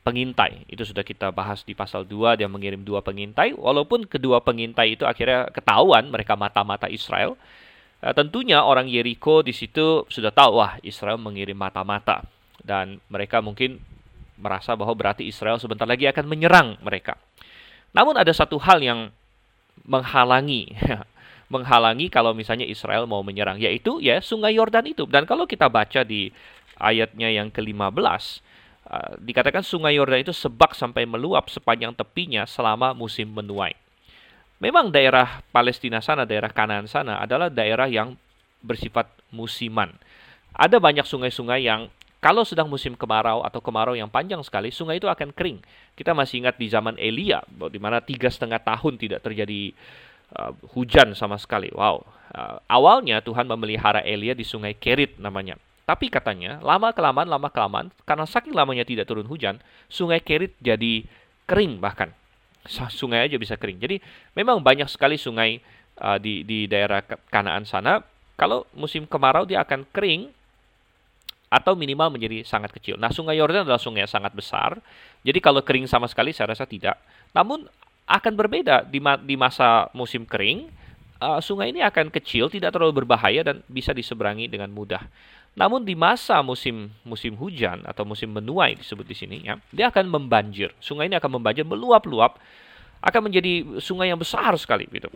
[0.01, 0.65] pengintai.
[0.67, 3.53] Itu sudah kita bahas di pasal 2, dia mengirim dua pengintai.
[3.53, 7.37] Walaupun kedua pengintai itu akhirnya ketahuan mereka mata-mata Israel.
[8.01, 12.25] Uh, tentunya orang Yeriko di situ sudah tahu, wah Israel mengirim mata-mata.
[12.61, 13.81] Dan mereka mungkin
[14.41, 17.21] merasa bahwa berarti Israel sebentar lagi akan menyerang mereka.
[17.93, 19.13] Namun ada satu hal yang
[19.85, 20.77] menghalangi
[21.55, 26.07] menghalangi kalau misalnya Israel mau menyerang yaitu ya sungai Yordan itu dan kalau kita baca
[26.07, 26.31] di
[26.79, 28.45] ayatnya yang ke-15
[28.91, 33.71] Uh, dikatakan sungai Yordan itu sebak sampai meluap sepanjang tepinya selama musim menuai.
[34.59, 38.19] Memang daerah Palestina sana, daerah Kanaan sana adalah daerah yang
[38.67, 39.95] bersifat musiman.
[40.53, 41.87] Ada banyak sungai-sungai yang
[42.21, 45.63] kalau sedang musim kemarau atau kemarau yang panjang sekali, sungai itu akan kering.
[45.97, 49.73] Kita masih ingat di zaman Elia, di mana tiga setengah tahun tidak terjadi
[50.37, 51.73] uh, hujan sama sekali.
[51.73, 52.05] Wow.
[52.35, 55.57] Uh, awalnya Tuhan memelihara Elia di sungai Kerit namanya.
[55.91, 59.59] Tapi katanya, lama kelamaan, lama kelamaan, karena saking lamanya tidak turun hujan,
[59.91, 61.03] sungai Kerit jadi
[61.51, 62.15] kering bahkan.
[62.71, 63.83] Sungai aja bisa kering.
[63.83, 63.99] Jadi
[64.39, 65.59] memang banyak sekali sungai
[65.99, 68.07] uh, di, di daerah Kanaan sana.
[68.39, 70.31] Kalau musim kemarau dia akan kering
[71.51, 72.95] atau minimal menjadi sangat kecil.
[72.95, 74.79] Nah, sungai Yordan adalah sungai yang sangat besar.
[75.27, 77.03] Jadi kalau kering sama sekali saya rasa tidak.
[77.35, 77.67] Namun
[78.07, 80.71] akan berbeda di, ma di masa musim kering.
[81.19, 85.03] Uh, sungai ini akan kecil, tidak terlalu berbahaya dan bisa diseberangi dengan mudah.
[85.59, 90.07] Namun di masa musim musim hujan atau musim menuai disebut di sini ya, dia akan
[90.07, 90.71] membanjir.
[90.79, 92.39] Sungai ini akan membanjir, meluap-luap,
[93.03, 95.11] akan menjadi sungai yang besar sekali gitu.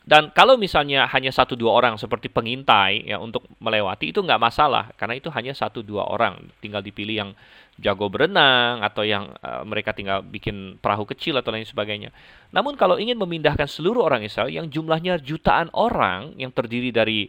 [0.00, 4.88] Dan kalau misalnya hanya satu dua orang seperti pengintai ya untuk melewati itu nggak masalah
[4.96, 7.30] karena itu hanya satu dua orang tinggal dipilih yang
[7.76, 12.12] jago berenang atau yang uh, mereka tinggal bikin perahu kecil atau lain sebagainya.
[12.48, 17.28] Namun kalau ingin memindahkan seluruh orang Israel yang jumlahnya jutaan orang yang terdiri dari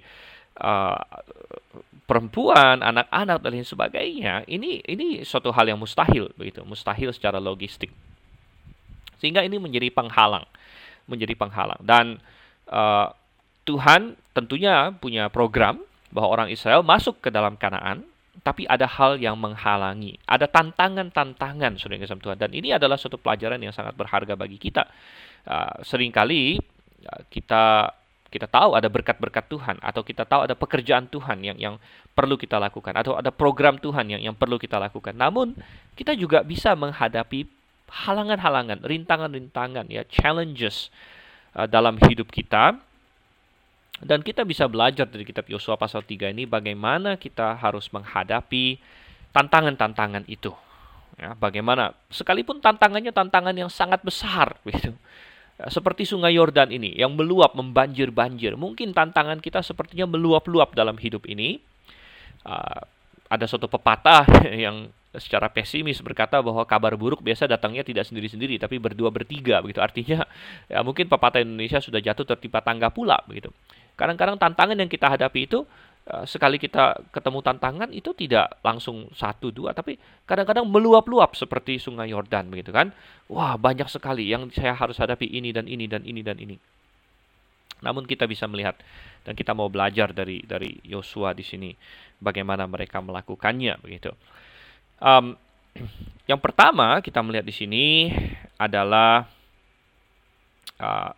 [0.60, 1.00] uh,
[2.10, 7.94] perempuan, anak-anak dan lain sebagainya, ini ini suatu hal yang mustahil begitu, mustahil secara logistik.
[9.24, 10.44] Sehingga ini menjadi penghalang,
[11.08, 12.20] menjadi penghalang dan
[12.68, 13.14] uh,
[13.64, 15.80] Tuhan tentunya punya program
[16.12, 18.04] bahwa orang Israel masuk ke dalam Kanaan,
[18.42, 22.38] tapi ada hal yang menghalangi, ada tantangan-tantangan, saudara yang Tuhan.
[22.42, 24.84] Dan ini adalah suatu pelajaran yang sangat berharga bagi kita.
[25.48, 26.60] Uh, sering kali
[27.30, 27.90] kita
[28.32, 31.76] kita tahu ada berkat-berkat Tuhan atau kita tahu ada pekerjaan Tuhan yang yang
[32.15, 35.12] perlu kita lakukan atau ada program Tuhan yang yang perlu kita lakukan.
[35.12, 35.52] Namun
[36.00, 37.44] kita juga bisa menghadapi
[37.91, 40.88] halangan-halangan, rintangan-rintangan ya, challenges
[41.60, 42.80] uh, dalam hidup kita.
[44.02, 48.82] Dan kita bisa belajar dari kitab Yosua pasal 3 ini bagaimana kita harus menghadapi
[49.30, 50.50] tantangan-tantangan itu.
[51.20, 54.96] Ya, bagaimana sekalipun tantangannya tantangan yang sangat besar gitu
[55.69, 58.58] seperti sungai Yordan ini yang meluap membanjir-banjir.
[58.58, 61.62] Mungkin tantangan kita sepertinya meluap-luap dalam hidup ini.
[62.41, 62.82] Uh,
[63.32, 64.26] ada suatu pepatah
[64.65, 69.84] yang secara pesimis berkata bahwa kabar buruk biasa datangnya tidak sendiri-sendiri tapi berdua bertiga begitu
[69.84, 70.24] artinya
[70.71, 73.52] ya mungkin pepatah Indonesia sudah jatuh tertimpa tangga pula begitu
[74.00, 75.67] kadang-kadang tantangan yang kita hadapi itu
[76.26, 82.50] sekali kita ketemu tantangan itu tidak langsung satu dua tapi kadang-kadang meluap-luap seperti sungai Yordan
[82.50, 82.90] begitu kan?
[83.30, 86.58] Wah banyak sekali yang saya harus hadapi ini dan ini dan ini dan ini.
[87.86, 88.76] Namun kita bisa melihat
[89.22, 91.70] dan kita mau belajar dari dari Yosua di sini
[92.18, 94.10] bagaimana mereka melakukannya begitu.
[94.98, 95.38] Um,
[96.30, 97.86] yang pertama kita melihat di sini
[98.58, 99.30] adalah
[100.82, 101.14] uh,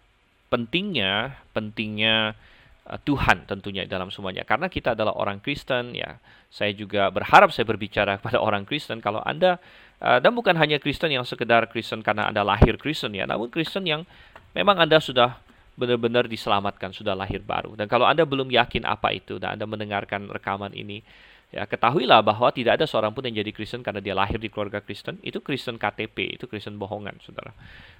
[0.52, 2.52] pentingnya pentingnya Eh,
[2.84, 4.44] Tuhan tentunya dalam semuanya.
[4.44, 6.20] Karena kita adalah orang Kristen, ya.
[6.52, 9.58] Saya juga berharap saya berbicara kepada orang Kristen kalau Anda
[10.04, 13.88] uh, dan bukan hanya Kristen yang sekedar Kristen karena Anda lahir Kristen ya, namun Kristen
[13.88, 14.04] yang
[14.52, 15.40] memang Anda sudah
[15.74, 17.74] benar-benar diselamatkan, sudah lahir baru.
[17.74, 21.02] Dan kalau Anda belum yakin apa itu dan Anda mendengarkan rekaman ini,
[21.50, 24.84] ya ketahuilah bahwa tidak ada seorang pun yang jadi Kristen karena dia lahir di keluarga
[24.84, 27.56] Kristen, itu Kristen KTP, itu Kristen bohongan, Saudara.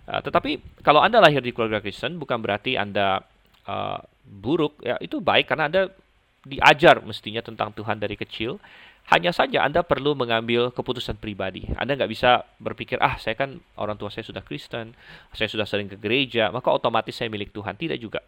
[0.06, 3.24] Uh, tetapi kalau Anda lahir di keluarga Kristen bukan berarti Anda
[3.68, 5.82] uh, buruk ya itu baik karena Anda
[6.44, 8.60] diajar mestinya tentang Tuhan dari kecil.
[9.12, 11.68] Hanya saja Anda perlu mengambil keputusan pribadi.
[11.76, 14.96] Anda nggak bisa berpikir, ah saya kan orang tua saya sudah Kristen,
[15.36, 17.76] saya sudah sering ke gereja, maka otomatis saya milik Tuhan.
[17.76, 18.24] Tidak juga.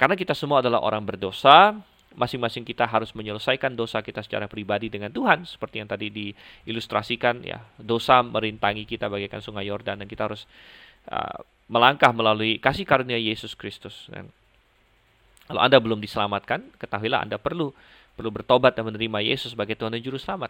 [0.00, 1.76] Karena kita semua adalah orang berdosa,
[2.16, 7.60] masing-masing kita harus menyelesaikan dosa kita secara pribadi dengan Tuhan seperti yang tadi diilustrasikan ya
[7.76, 10.48] dosa merintangi kita bagaikan sungai Yordan dan kita harus
[11.12, 14.08] uh, melangkah melalui kasih karunia Yesus Kristus
[15.46, 17.70] kalau Anda belum diselamatkan, ketahuilah Anda perlu
[18.16, 20.48] perlu bertobat dan menerima Yesus sebagai Tuhan dan Juru Selamat.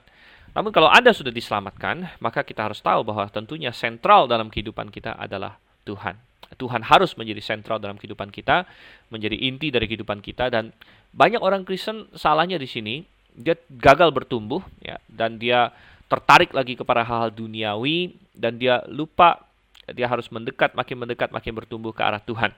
[0.54, 5.18] Namun kalau Anda sudah diselamatkan, maka kita harus tahu bahwa tentunya sentral dalam kehidupan kita
[5.18, 6.14] adalah Tuhan.
[6.54, 8.70] Tuhan harus menjadi sentral dalam kehidupan kita,
[9.10, 10.70] menjadi inti dari kehidupan kita dan
[11.10, 13.02] banyak orang Kristen salahnya di sini,
[13.34, 15.74] dia gagal bertumbuh ya dan dia
[16.06, 19.42] tertarik lagi kepada hal-hal duniawi dan dia lupa
[19.90, 22.54] dia harus mendekat makin mendekat makin bertumbuh ke arah Tuhan.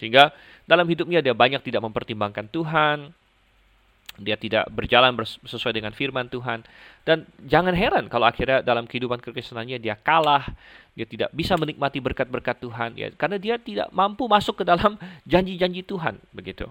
[0.00, 0.32] Sehingga
[0.64, 3.12] dalam hidupnya dia banyak tidak mempertimbangkan Tuhan,
[4.20, 6.64] dia tidak berjalan sesuai dengan firman Tuhan.
[7.04, 10.48] Dan jangan heran kalau akhirnya dalam kehidupan kekristenannya dia kalah.
[10.96, 12.98] Dia tidak bisa menikmati berkat-berkat Tuhan.
[12.98, 14.96] Ya karena dia tidak mampu masuk ke dalam
[15.28, 16.16] janji-janji Tuhan.
[16.32, 16.66] Begitu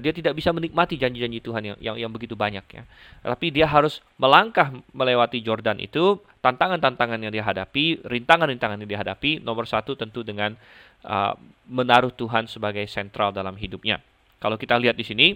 [0.00, 2.82] dia tidak bisa menikmati janji-janji Tuhan yang, yang yang begitu banyak ya
[3.20, 9.44] tapi dia harus melangkah melewati Jordan itu tantangan-tantangan yang dia hadapi rintangan-rintangan yang dia hadapi
[9.44, 10.56] nomor satu tentu dengan
[11.06, 11.34] uh,
[11.70, 14.02] menaruh Tuhan sebagai sentral dalam hidupnya.
[14.42, 15.26] Kalau kita lihat di sini,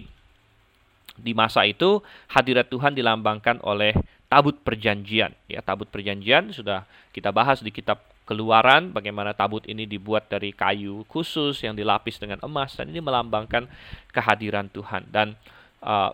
[1.17, 3.95] di masa itu hadirat Tuhan dilambangkan oleh
[4.27, 5.31] tabut perjanjian.
[5.47, 6.83] Ya, tabut perjanjian sudah
[7.15, 12.43] kita bahas di kitab Keluaran bagaimana tabut ini dibuat dari kayu khusus yang dilapis dengan
[12.43, 13.71] emas dan ini melambangkan
[14.11, 15.39] kehadiran Tuhan dan
[15.79, 16.11] uh,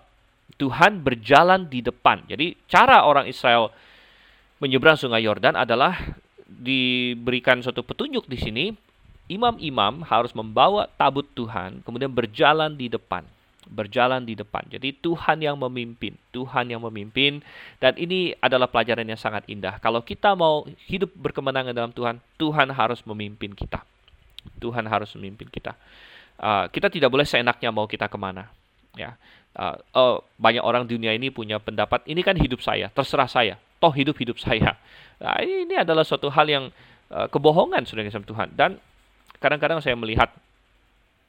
[0.61, 2.21] Tuhan berjalan di depan.
[2.29, 3.73] Jadi cara orang Israel
[4.61, 5.97] menyeberang Sungai Yordan adalah
[6.45, 8.65] diberikan suatu petunjuk di sini
[9.31, 13.25] imam-imam harus membawa tabut Tuhan, kemudian berjalan di depan.
[13.69, 14.67] Berjalan di depan.
[14.67, 17.39] Jadi Tuhan yang memimpin, Tuhan yang memimpin
[17.79, 19.79] dan ini adalah pelajaran yang sangat indah.
[19.79, 23.83] Kalau kita mau hidup berkemenangan dalam Tuhan, Tuhan harus memimpin kita.
[24.59, 25.75] Tuhan harus memimpin kita.
[26.35, 28.51] Uh, kita tidak boleh seenaknya mau kita ke mana.
[28.93, 29.17] Ya,
[29.57, 33.55] uh, oh, banyak orang dunia ini punya pendapat ini kan hidup saya, terserah saya.
[33.81, 34.75] Toh hidup hidup saya.
[35.23, 36.65] Nah, ini adalah suatu hal yang
[37.11, 38.79] uh, kebohongan sudah Tuhan dan
[39.39, 40.31] kadang-kadang saya melihat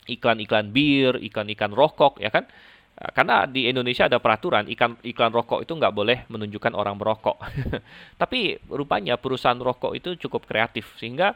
[0.07, 2.45] iklan-iklan bir, iklan-iklan rokok, ya kan?
[2.95, 7.43] Nah, karena di Indonesia ada peraturan iklan iklan rokok itu nggak boleh menunjukkan orang merokok.
[8.23, 11.35] Tapi rupanya perusahaan rokok itu cukup kreatif sehingga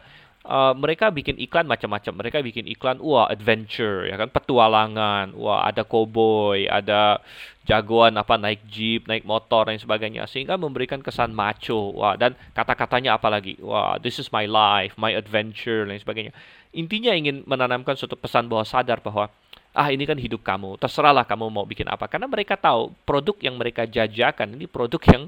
[0.49, 2.25] uh, mereka bikin iklan macam-macam.
[2.25, 7.21] Mereka bikin iklan wah adventure ya kan petualangan, wah ada cowboy, ada
[7.69, 11.93] jagoan apa naik jeep, naik motor dan sebagainya sehingga memberikan kesan macho.
[11.93, 13.61] Wah, dan kata-katanya apa lagi?
[13.61, 16.33] Wah, this is my life, my adventure dan sebagainya.
[16.73, 19.29] Intinya ingin menanamkan suatu pesan bahwa sadar bahwa
[19.77, 22.09] ah ini kan hidup kamu, terserahlah kamu mau bikin apa.
[22.09, 25.23] Karena mereka tahu produk yang mereka jajakan ini produk yang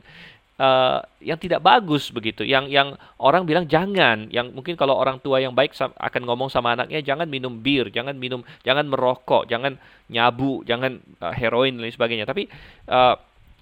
[0.60, 2.44] uh, yang tidak bagus begitu.
[2.44, 4.28] Yang yang orang bilang jangan.
[4.28, 8.14] Yang mungkin kalau orang tua yang baik akan ngomong sama anaknya jangan minum bir, jangan
[8.14, 9.80] minum, jangan merokok, jangan
[10.12, 12.28] nyabu, jangan uh, heroin dan lain sebagainya.
[12.28, 12.46] Tapi
[12.92, 13.16] uh,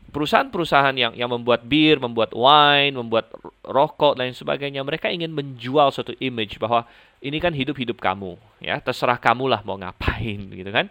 [0.08, 3.28] perusahaan-perusahaan yang yang membuat bir, membuat wine, membuat
[3.60, 6.88] rokok dan lain sebagainya, mereka ingin menjual suatu image bahwa
[7.20, 10.88] ini kan hidup-hidup kamu, ya terserah kamu lah mau ngapain, gitu kan?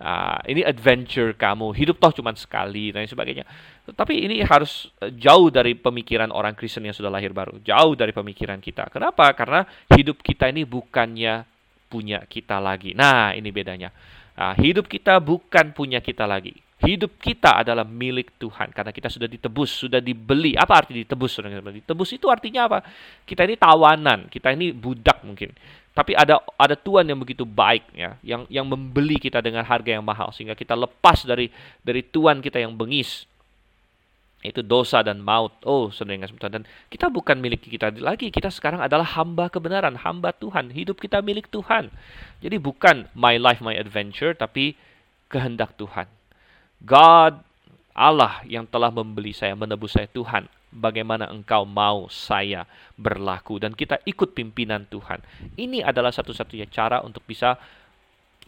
[0.00, 3.44] Uh, ini adventure kamu, hidup toh cuma sekali dan lain sebagainya.
[3.90, 8.14] Tapi ini harus eh, jauh dari pemikiran orang Kristen yang sudah lahir baru, jauh dari
[8.14, 8.88] pemikiran kita.
[8.88, 9.28] Kenapa?
[9.36, 11.44] Karena hidup kita ini bukannya
[11.90, 12.96] punya kita lagi.
[12.96, 13.92] Nah, ini bedanya.
[14.40, 19.28] Nah, hidup kita bukan punya kita lagi Hidup kita adalah milik Tuhan karena kita sudah
[19.28, 20.56] ditebus, sudah dibeli.
[20.56, 21.36] Apa arti ditebus?
[21.84, 22.80] Ditebus itu artinya apa?
[23.28, 25.52] Kita ini tawanan, kita ini budak mungkin.
[25.92, 30.06] Tapi ada ada Tuhan yang begitu baik ya, yang yang membeli kita dengan harga yang
[30.06, 31.52] mahal sehingga kita lepas dari
[31.84, 33.28] dari Tuhan kita yang bengis.
[34.40, 35.52] Itu dosa dan maut.
[35.68, 36.16] Oh, saudara
[36.48, 38.32] dan kita bukan milik kita lagi.
[38.32, 40.72] Kita sekarang adalah hamba kebenaran, hamba Tuhan.
[40.72, 41.92] Hidup kita milik Tuhan.
[42.40, 44.80] Jadi bukan my life, my adventure, tapi
[45.28, 46.08] kehendak Tuhan.
[46.80, 47.44] God,
[47.92, 52.64] Allah yang telah membeli saya, menebus saya, Tuhan, bagaimana engkau mau saya
[52.94, 55.20] berlaku dan kita ikut pimpinan Tuhan.
[55.58, 57.58] Ini adalah satu-satunya cara untuk bisa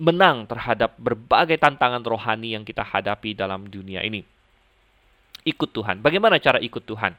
[0.01, 4.25] menang terhadap berbagai tantangan rohani yang kita hadapi dalam dunia ini.
[5.45, 6.01] Ikut Tuhan.
[6.01, 7.13] Bagaimana cara ikut Tuhan?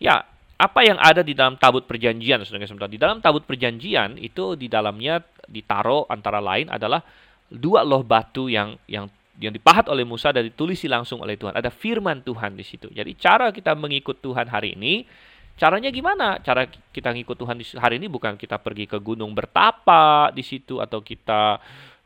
[0.00, 0.24] Ya,
[0.56, 2.40] apa yang ada di dalam tabut perjanjian,
[2.88, 7.04] Di dalam tabut perjanjian itu di dalamnya ditaruh antara lain adalah
[7.52, 11.52] dua loh batu yang yang yang dipahat oleh Musa dan ditulisi langsung oleh Tuhan.
[11.52, 12.88] Ada firman Tuhan di situ.
[12.88, 15.04] Jadi cara kita mengikut Tuhan hari ini,
[15.60, 16.40] caranya gimana?
[16.40, 21.04] Cara kita mengikut Tuhan hari ini bukan kita pergi ke gunung bertapa di situ atau
[21.04, 21.60] kita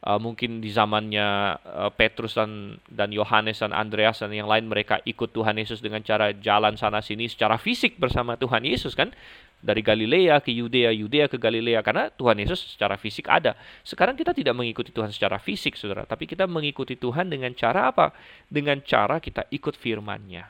[0.05, 4.99] uh, mungkin di zamannya uh, Petrus dan dan Yohanes dan Andreas dan yang lain mereka
[5.05, 9.13] ikut Tuhan Yesus dengan cara jalan sana sini secara fisik bersama Tuhan Yesus kan
[9.61, 13.53] dari Galilea ke Yudea, Yudea ke Galilea karena Tuhan Yesus secara fisik ada.
[13.85, 18.17] Sekarang kita tidak mengikuti Tuhan secara fisik, Saudara, tapi kita mengikuti Tuhan dengan cara apa?
[18.49, 20.49] Dengan cara kita ikut firman-Nya.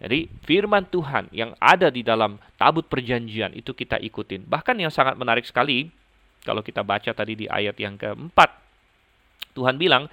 [0.00, 4.48] Jadi firman Tuhan yang ada di dalam tabut perjanjian itu kita ikutin.
[4.48, 5.92] Bahkan yang sangat menarik sekali
[6.40, 8.48] kalau kita baca tadi di ayat yang keempat,
[9.52, 10.08] Tuhan bilang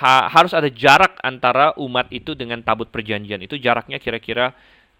[0.00, 3.40] ha, harus ada jarak antara umat itu dengan tabut perjanjian.
[3.40, 4.52] Itu jaraknya kira-kira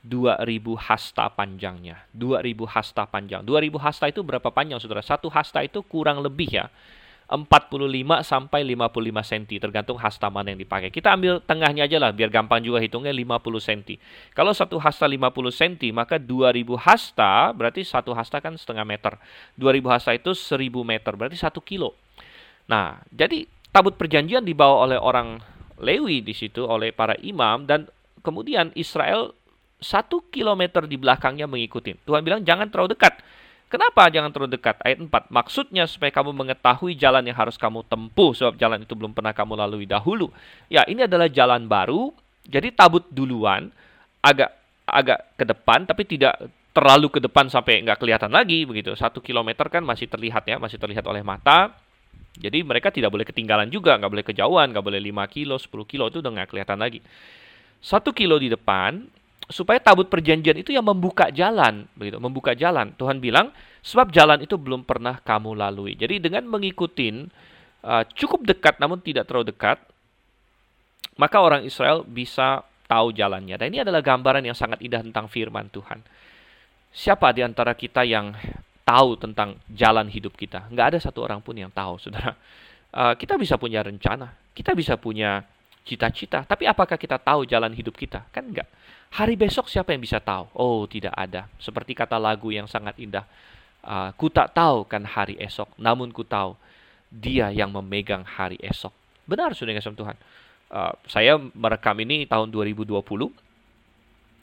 [0.05, 0.45] 2000
[0.77, 2.05] hasta panjangnya.
[2.13, 3.41] 2000 hasta panjang.
[3.41, 5.01] 2000 hasta itu berapa panjang Saudara?
[5.01, 6.69] Satu hasta itu kurang lebih ya
[7.25, 10.93] 45 sampai 55 cm tergantung hasta mana yang dipakai.
[10.93, 13.97] Kita ambil tengahnya aja lah biar gampang juga hitungnya 50 cm.
[14.37, 19.17] Kalau satu hasta 50 cm maka 2000 hasta berarti satu hasta kan setengah meter.
[19.57, 21.97] 2000 hasta itu 1000 meter berarti satu kilo.
[22.69, 25.41] Nah, jadi tabut perjanjian dibawa oleh orang
[25.81, 27.91] Lewi di situ oleh para imam dan
[28.23, 29.35] kemudian Israel
[29.85, 31.93] satu kilometer di belakangnya mengikuti.
[32.09, 33.21] Tuhan bilang jangan terlalu dekat.
[33.69, 34.81] Kenapa jangan terlalu dekat?
[34.81, 35.29] Ayat 4.
[35.29, 39.61] Maksudnya supaya kamu mengetahui jalan yang harus kamu tempuh sebab jalan itu belum pernah kamu
[39.61, 40.33] lalui dahulu.
[40.73, 42.15] Ya, ini adalah jalan baru.
[42.49, 43.69] Jadi tabut duluan
[44.25, 44.53] agak
[44.85, 46.37] agak ke depan tapi tidak
[46.77, 48.93] terlalu ke depan sampai nggak kelihatan lagi begitu.
[48.97, 51.73] Satu kilometer kan masih terlihat ya, masih terlihat oleh mata.
[52.35, 56.05] Jadi mereka tidak boleh ketinggalan juga, nggak boleh kejauhan, nggak boleh 5 kilo, 10 kilo
[56.11, 56.99] itu udah nggak kelihatan lagi.
[57.79, 59.07] Satu kilo di depan,
[59.49, 62.97] supaya tabut perjanjian itu yang membuka jalan, begitu, membuka jalan.
[62.97, 63.53] Tuhan bilang,
[63.85, 65.93] sebab jalan itu belum pernah kamu lalui.
[65.97, 67.13] Jadi dengan mengikuti
[67.85, 69.81] uh, cukup dekat namun tidak terlalu dekat,
[71.21, 73.61] maka orang Israel bisa tahu jalannya.
[73.61, 76.01] Dan ini adalah gambaran yang sangat indah tentang firman Tuhan.
[76.95, 78.33] Siapa di antara kita yang
[78.87, 80.69] tahu tentang jalan hidup kita?
[80.73, 82.33] Nggak ada satu orang pun yang tahu, saudara.
[82.95, 85.43] Uh, kita bisa punya rencana, kita bisa punya
[85.85, 88.25] cita-cita, tapi apakah kita tahu jalan hidup kita?
[88.33, 88.67] Kan enggak.
[89.15, 90.51] Hari besok siapa yang bisa tahu?
[90.57, 91.47] Oh, tidak ada.
[91.61, 93.23] Seperti kata lagu yang sangat indah.
[93.85, 96.57] Uh, ku tak tahu kan hari esok, namun ku tahu
[97.13, 98.91] dia yang memegang hari esok.
[99.29, 100.17] Benar sudah kasih Tuhan.
[100.73, 102.91] Uh, saya merekam ini tahun 2020.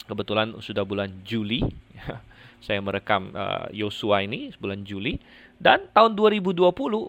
[0.07, 1.65] Kebetulan sudah bulan Juli.
[2.65, 5.17] saya merekam uh, Yosua ini bulan Juli.
[5.61, 6.61] Dan tahun 2020,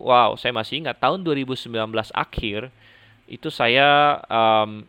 [0.02, 1.72] wow, saya masih ingat tahun 2019
[2.12, 2.68] akhir
[3.32, 4.84] itu saya um,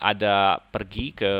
[0.00, 1.32] ada pergi ke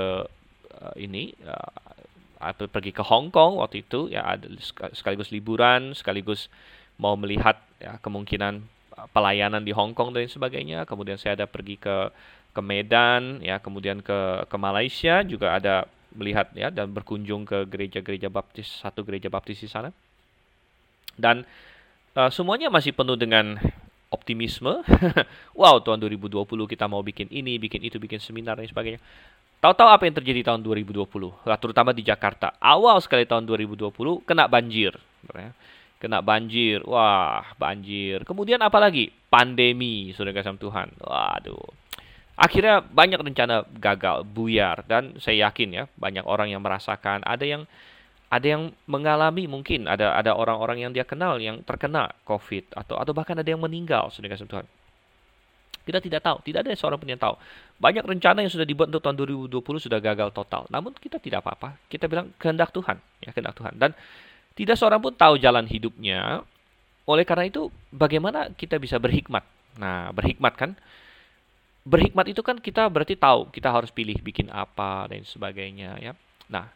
[0.77, 4.45] uh, ini uh, pergi ke Hong Kong waktu itu ya ada
[4.93, 6.53] sekaligus liburan sekaligus
[7.01, 8.61] mau melihat ya kemungkinan
[9.01, 10.85] uh, pelayanan di Hong Kong dan sebagainya.
[10.85, 12.13] Kemudian saya ada pergi ke
[12.53, 18.29] ke Medan ya kemudian ke ke Malaysia juga ada melihat ya dan berkunjung ke gereja-gereja
[18.29, 19.89] baptis satu gereja baptis di sana.
[21.17, 21.49] Dan
[22.13, 23.57] uh, semuanya masih penuh dengan
[24.11, 24.83] optimisme.
[25.61, 29.03] wow, tahun 2020 kita mau bikin ini, bikin itu, bikin seminar dan sebagainya.
[29.57, 31.09] Tahu-tahu apa yang terjadi tahun 2020?
[31.43, 32.55] Terutama di Jakarta.
[32.61, 33.91] Awal sekali tahun 2020
[34.23, 34.95] kena banjir.
[35.97, 36.85] Kena banjir.
[36.85, 38.23] Wah, banjir.
[38.29, 39.11] Kemudian apa lagi?
[39.33, 40.93] Pandemi, saudara kasih Tuhan.
[41.01, 41.67] Waduh.
[42.37, 44.85] Akhirnya banyak rencana gagal, buyar.
[44.85, 47.25] Dan saya yakin ya, banyak orang yang merasakan.
[47.25, 47.63] Ada yang
[48.27, 53.13] ada yang mengalami mungkin ada ada orang-orang yang dia kenal yang terkena COVID atau atau
[53.15, 54.67] bahkan ada yang meninggal saudara kasih Tuhan.
[55.87, 57.39] Kita tidak tahu, tidak ada seorang pun yang tahu.
[57.79, 60.67] Banyak rencana yang sudah dibuat untuk tahun 2020 sudah gagal total.
[60.67, 61.79] Namun kita tidak apa-apa.
[61.87, 63.79] Kita bilang kehendak Tuhan, ya kehendak Tuhan.
[63.79, 63.95] Dan
[64.59, 66.43] tidak seorang pun tahu jalan hidupnya.
[67.07, 69.47] Oleh karena itu, bagaimana kita bisa berhikmat?
[69.79, 70.75] Nah, berhikmat kan?
[71.87, 76.19] Berhikmat itu kan kita berarti tahu kita harus pilih bikin apa dan sebagainya ya.
[76.51, 76.67] Nah,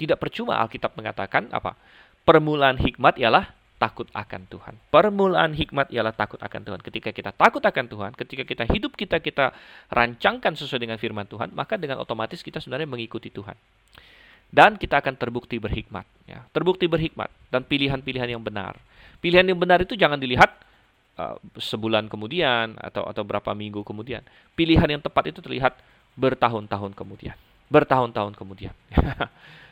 [0.00, 1.78] tidak percuma Alkitab mengatakan apa?
[2.24, 4.74] Permulaan hikmat ialah takut akan Tuhan.
[4.88, 6.80] Permulaan hikmat ialah takut akan Tuhan.
[6.80, 9.52] Ketika kita takut akan Tuhan, ketika kita hidup kita kita
[9.92, 13.54] rancangkan sesuai dengan firman Tuhan, maka dengan otomatis kita sebenarnya mengikuti Tuhan.
[14.54, 16.46] Dan kita akan terbukti berhikmat, ya.
[16.54, 18.78] Terbukti berhikmat dan pilihan-pilihan yang benar.
[19.18, 20.54] Pilihan yang benar itu jangan dilihat
[21.18, 24.22] uh, sebulan kemudian atau atau berapa minggu kemudian.
[24.54, 25.74] Pilihan yang tepat itu terlihat
[26.14, 27.34] bertahun-tahun kemudian.
[27.66, 28.72] Bertahun-tahun kemudian.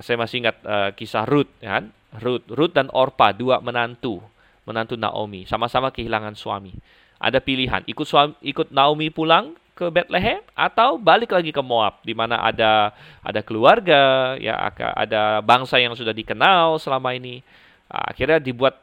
[0.00, 1.90] Saya masih ingat uh, kisah Ruth, ya kan?
[2.20, 4.20] Ruth, Ruth dan Orpa, dua menantu,
[4.64, 6.72] menantu Naomi, sama-sama kehilangan suami.
[7.18, 12.10] Ada pilihan, ikut suami, ikut Naomi pulang ke Bethlehem atau balik lagi ke Moab, di
[12.10, 12.90] mana ada
[13.22, 17.44] ada keluarga, ya ada bangsa yang sudah dikenal selama ini.
[17.88, 18.74] Akhirnya dibuat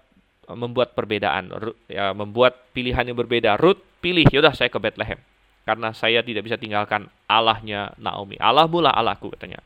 [0.45, 1.49] membuat perbedaan,
[1.89, 3.58] ya, membuat pilihan yang berbeda.
[3.58, 5.18] Ruth pilih, yaudah saya ke Bethlehem
[5.66, 8.38] karena saya tidak bisa tinggalkan Allahnya Naomi.
[8.38, 9.60] Allah mula Allahku katanya.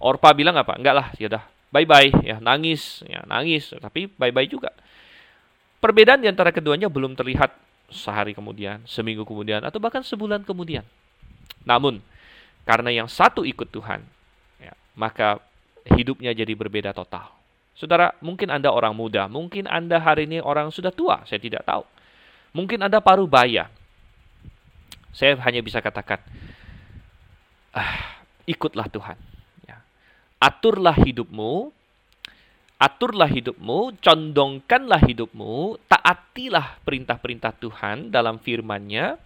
[0.00, 0.80] Orpa bilang apa?
[0.80, 3.04] Enggak lah, yaudah bye bye ya nangis.
[3.04, 3.70] Ya nangis.
[3.76, 4.72] Tapi bye bye juga.
[5.80, 7.52] Perbedaan di antara keduanya belum terlihat
[7.90, 10.84] sehari kemudian seminggu kemudian atau bahkan sebulan kemudian.
[11.64, 12.00] Namun
[12.64, 14.04] karena yang satu ikut Tuhan
[14.60, 15.40] ya, maka
[15.96, 17.32] hidupnya jadi berbeda total.
[17.76, 21.84] Saudara mungkin anda orang muda mungkin anda hari ini orang sudah tua saya tidak tahu.
[22.56, 23.68] Mungkin anda paruh baya.
[25.10, 26.22] Saya hanya bisa katakan
[27.74, 29.29] ah, ikutlah Tuhan
[30.40, 31.68] aturlah hidupmu,
[32.80, 39.20] aturlah hidupmu, condongkanlah hidupmu, taatilah perintah-perintah Tuhan dalam firman-Nya,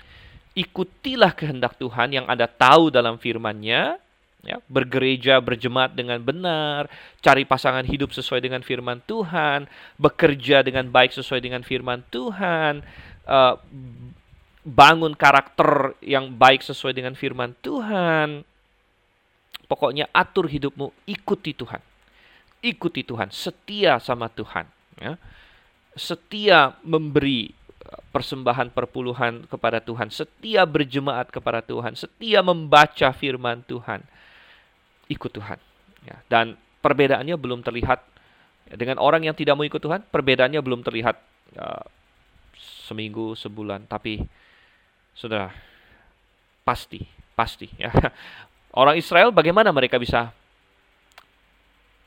[0.59, 4.03] ikutilah kehendak Tuhan yang Anda tahu dalam firman-Nya,
[4.43, 6.91] ya, bergereja, berjemaat dengan benar,
[7.23, 9.71] cari pasangan hidup sesuai dengan firman Tuhan,
[10.03, 12.83] bekerja dengan baik sesuai dengan firman Tuhan,
[13.31, 13.55] uh,
[14.65, 18.43] bangun karakter yang baik sesuai dengan firman Tuhan,
[19.65, 21.81] Pokoknya atur hidupmu, ikuti Tuhan.
[22.65, 24.69] Ikuti Tuhan, setia sama Tuhan.
[25.01, 25.17] Ya.
[25.97, 27.53] Setia memberi
[27.89, 34.05] uh, persembahan perpuluhan kepada Tuhan, setia berjemaat kepada Tuhan, setia membaca firman Tuhan.
[35.09, 35.61] Ikut Tuhan.
[36.05, 36.17] Ya.
[36.29, 38.05] Dan perbedaannya belum terlihat
[38.65, 41.17] dengan orang yang tidak mau ikut Tuhan, perbedaannya belum terlihat
[41.61, 41.85] uh,
[42.89, 44.25] seminggu, sebulan, tapi
[45.13, 45.53] sudah
[46.65, 47.05] pasti,
[47.37, 47.93] pasti ya.
[48.75, 50.35] Orang Israel bagaimana mereka bisa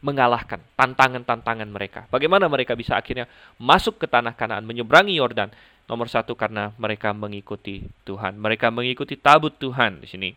[0.04, 2.06] mengalahkan tantangan-tantangan mereka.
[2.14, 3.26] Bagaimana mereka bisa akhirnya
[3.58, 5.50] masuk ke tanah Kanaan, menyeberangi Yordan.
[5.88, 8.36] Nomor satu karena mereka mengikuti Tuhan.
[8.36, 10.30] Mereka mengikuti tabut Tuhan di sini.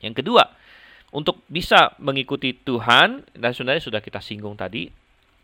[0.00, 0.46] Yang kedua,
[1.10, 4.88] untuk bisa mengikuti Tuhan, dan sebenarnya sudah kita singgung tadi,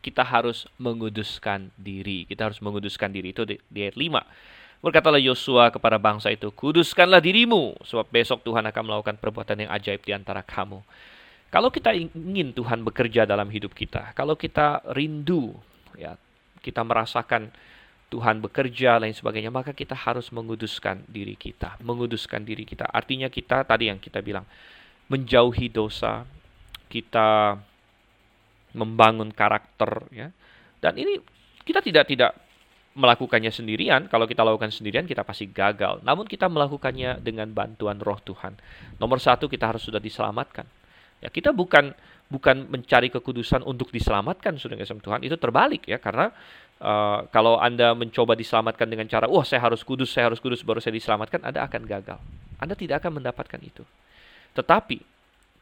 [0.01, 2.25] kita harus menguduskan diri.
[2.31, 3.35] Kita harus menguduskan diri.
[3.35, 4.23] Itu di, ayat 5.
[4.85, 10.05] Berkatalah Yosua kepada bangsa itu, kuduskanlah dirimu, sebab besok Tuhan akan melakukan perbuatan yang ajaib
[10.05, 10.79] di antara kamu.
[11.49, 15.57] Kalau kita ingin Tuhan bekerja dalam hidup kita, kalau kita rindu,
[15.97, 16.19] ya
[16.61, 17.49] kita merasakan
[18.07, 22.87] Tuhan bekerja lain sebagainya, maka kita harus menguduskan diri kita, menguduskan diri kita.
[22.87, 24.47] Artinya kita tadi yang kita bilang
[25.11, 26.23] menjauhi dosa,
[26.87, 27.59] kita
[28.77, 30.29] membangun karakter, ya.
[30.79, 31.19] Dan ini
[31.67, 32.46] kita tidak tidak
[32.97, 36.01] melakukannya sendirian, kalau kita lakukan sendirian kita pasti gagal.
[36.01, 38.57] Namun kita melakukannya dengan bantuan Roh Tuhan.
[38.97, 40.65] Nomor satu kita harus sudah diselamatkan.
[41.21, 41.93] Ya kita bukan
[42.27, 46.35] bukan mencari kekudusan untuk diselamatkan sudah kasih Tuhan itu terbalik ya karena
[46.83, 50.83] uh, kalau anda mencoba diselamatkan dengan cara wah saya harus kudus saya harus kudus baru
[50.83, 52.19] saya diselamatkan anda akan gagal
[52.59, 53.87] anda tidak akan mendapatkan itu
[54.59, 54.99] tetapi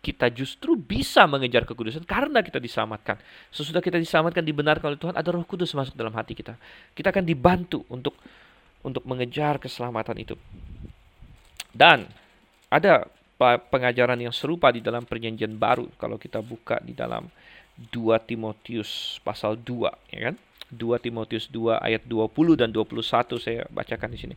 [0.05, 3.16] kita justru bisa mengejar kekudusan karena kita diselamatkan.
[3.48, 6.61] Sesudah kita diselamatkan dibenarkan oleh Tuhan, ada Roh Kudus masuk dalam hati kita.
[6.92, 8.12] Kita akan dibantu untuk
[8.84, 10.36] untuk mengejar keselamatan itu.
[11.72, 12.05] Dan
[12.68, 13.09] ada
[13.72, 17.32] pengajaran yang serupa di dalam perjanjian baru kalau kita buka di dalam
[17.80, 17.90] 2
[18.28, 24.11] Timotius pasal 2 ya kan 2 2 Timotius 2 ayat 20 dan 21 saya bacakan
[24.11, 24.34] di sini.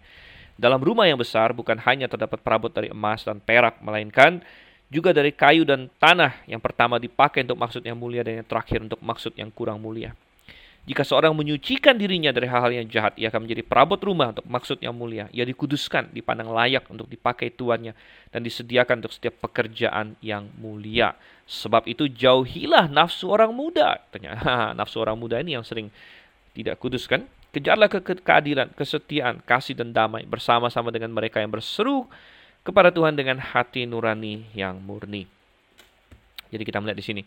[0.57, 4.41] Dalam rumah yang besar bukan hanya terdapat perabot dari emas dan perak, melainkan
[4.88, 8.79] juga dari kayu dan tanah yang pertama dipakai untuk maksud yang mulia dan yang terakhir
[8.79, 10.15] untuk maksud yang kurang mulia.
[10.88, 14.79] Jika seorang menyucikan dirinya dari hal-hal yang jahat, ia akan menjadi perabot rumah untuk maksud
[14.79, 15.27] yang mulia.
[15.35, 17.91] Ia dikuduskan, dipandang layak untuk dipakai tuannya,
[18.31, 21.11] dan disediakan untuk setiap pekerjaan yang mulia.
[21.43, 23.99] Sebab itu jauhilah nafsu orang muda.
[24.15, 24.39] Tanya,
[24.79, 25.91] nafsu orang muda ini yang sering
[26.55, 27.27] tidak kudus kan?
[27.51, 32.07] Kejarlah ke keadilan, kesetiaan, kasih dan damai bersama-sama dengan mereka yang berseru
[32.68, 35.24] kepada Tuhan dengan hati nurani yang murni.
[36.51, 37.22] Jadi kita melihat di sini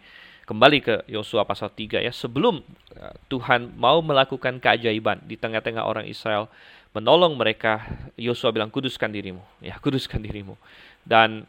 [0.44, 2.12] kembali ke Yosua pasal 3 ya.
[2.12, 2.60] Sebelum
[3.00, 6.52] uh, Tuhan mau melakukan keajaiban di tengah-tengah orang Israel
[6.92, 7.88] menolong mereka
[8.20, 9.40] Yosua bilang kuduskan dirimu.
[9.64, 10.60] Ya kuduskan dirimu.
[11.08, 11.48] Dan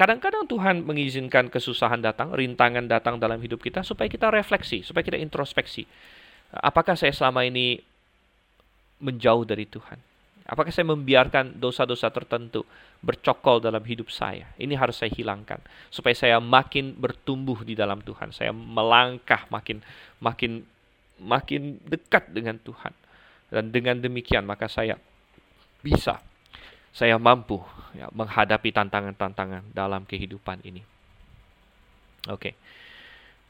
[0.00, 5.20] kadang-kadang Tuhan mengizinkan kesusahan datang rintangan datang dalam hidup kita supaya kita refleksi supaya kita
[5.20, 5.84] introspeksi.
[6.56, 7.84] Apakah saya selama ini
[8.96, 10.15] menjauh dari Tuhan
[10.46, 12.62] Apakah saya membiarkan dosa-dosa tertentu
[13.02, 14.46] bercokol dalam hidup saya?
[14.54, 15.58] Ini harus saya hilangkan
[15.90, 18.30] supaya saya makin bertumbuh di dalam Tuhan.
[18.30, 19.82] Saya melangkah makin
[20.22, 20.62] makin
[21.18, 22.94] makin dekat dengan Tuhan.
[23.50, 24.94] Dan dengan demikian maka saya
[25.82, 26.22] bisa
[26.94, 27.60] saya mampu
[27.92, 30.80] ya, menghadapi tantangan-tantangan dalam kehidupan ini.
[32.30, 32.54] Oke.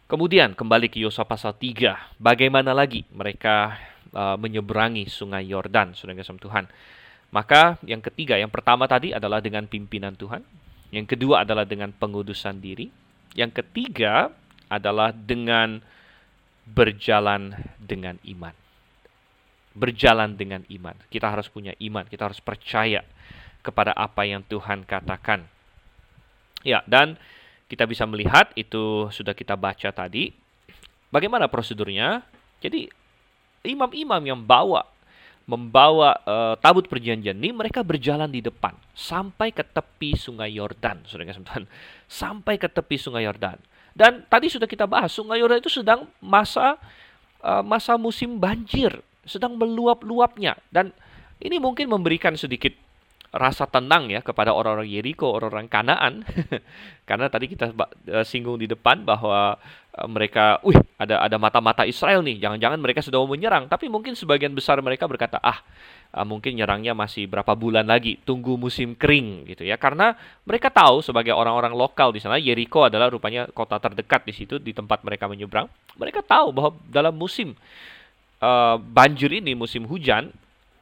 [0.06, 2.18] Kemudian kembali ke Yosua pasal 3.
[2.18, 3.74] Bagaimana lagi mereka
[4.16, 6.64] uh, menyeberangi sungai Yordan, saudara kasih Tuhan.
[7.36, 10.40] Maka yang ketiga, yang pertama tadi adalah dengan pimpinan Tuhan.
[10.88, 12.88] Yang kedua adalah dengan pengudusan diri.
[13.36, 14.32] Yang ketiga
[14.72, 15.84] adalah dengan
[16.64, 18.54] berjalan dengan iman.
[19.76, 20.96] Berjalan dengan iman.
[21.12, 23.04] Kita harus punya iman, kita harus percaya
[23.60, 25.44] kepada apa yang Tuhan katakan.
[26.64, 27.20] Ya, dan
[27.66, 30.30] kita bisa melihat itu sudah kita baca tadi.
[31.10, 32.22] Bagaimana prosedurnya?
[32.62, 32.88] Jadi
[33.66, 34.86] imam-imam yang bawa
[35.46, 41.30] membawa uh, tabut perjanjian ini mereka berjalan di depan sampai ke tepi sungai Yordan, saudara
[42.10, 43.54] sampai ke tepi sungai Yordan.
[43.94, 46.74] Dan tadi sudah kita bahas sungai Yordan itu sedang masa
[47.46, 48.90] uh, masa musim banjir,
[49.22, 50.90] sedang meluap-luapnya dan
[51.38, 52.74] ini mungkin memberikan sedikit
[53.36, 56.24] rasa tenang ya kepada orang-orang Yeriko, orang-orang Kanaan.
[57.08, 59.54] Karena tadi kita uh, singgung di depan bahwa
[59.94, 62.40] uh, mereka, wih, ada ada mata-mata Israel nih.
[62.42, 65.62] Jangan-jangan mereka sudah mau menyerang, tapi mungkin sebagian besar mereka berkata, "Ah,
[66.16, 69.78] uh, mungkin nyerangnya masih berapa bulan lagi, tunggu musim kering." gitu ya.
[69.78, 74.58] Karena mereka tahu sebagai orang-orang lokal di sana, Yeriko adalah rupanya kota terdekat di situ
[74.58, 75.70] di tempat mereka menyeberang.
[75.94, 77.54] Mereka tahu bahwa dalam musim
[78.40, 80.34] uh, banjir ini, musim hujan,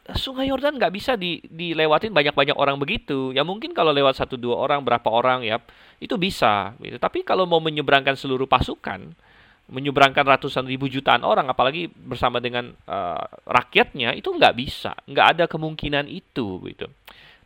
[0.04, 3.32] Sungai Yordan nggak bisa di, dilewatin banyak-banyak orang begitu.
[3.32, 5.56] Ya mungkin kalau lewat satu dua orang, berapa orang ya
[5.96, 6.76] itu bisa.
[6.76, 7.00] Gitu.
[7.00, 9.16] Tapi kalau mau menyeberangkan seluruh pasukan,
[9.72, 15.44] menyeberangkan ratusan ribu jutaan orang, apalagi bersama dengan uh, rakyatnya itu nggak bisa, nggak ada
[15.48, 16.60] kemungkinan itu.
[16.68, 16.84] Gitu.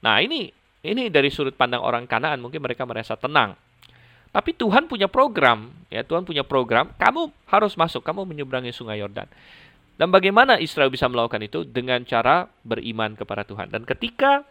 [0.03, 0.51] Nah ini
[0.83, 3.55] ini dari sudut pandang orang Kanaan mungkin mereka merasa tenang.
[4.29, 6.91] Tapi Tuhan punya program, ya Tuhan punya program.
[6.99, 9.31] Kamu harus masuk, kamu menyeberangi Sungai Yordan.
[9.99, 11.67] Dan bagaimana Israel bisa melakukan itu?
[11.67, 13.69] Dengan cara beriman kepada Tuhan.
[13.69, 14.47] Dan ketika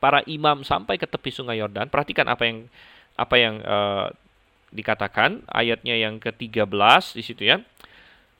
[0.00, 2.64] para imam sampai ke tepi sungai Yordan, perhatikan apa yang
[3.20, 4.08] apa yang uh,
[4.72, 6.64] dikatakan ayatnya yang ke-13
[7.12, 7.60] di situ ya.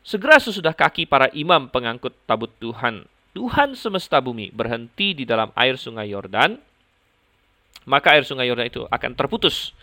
[0.01, 3.05] Segera sesudah kaki para imam pengangkut tabut Tuhan,
[3.37, 6.57] Tuhan semesta bumi berhenti di dalam air sungai Yordan,
[7.85, 9.77] maka air sungai Yordan itu akan terputus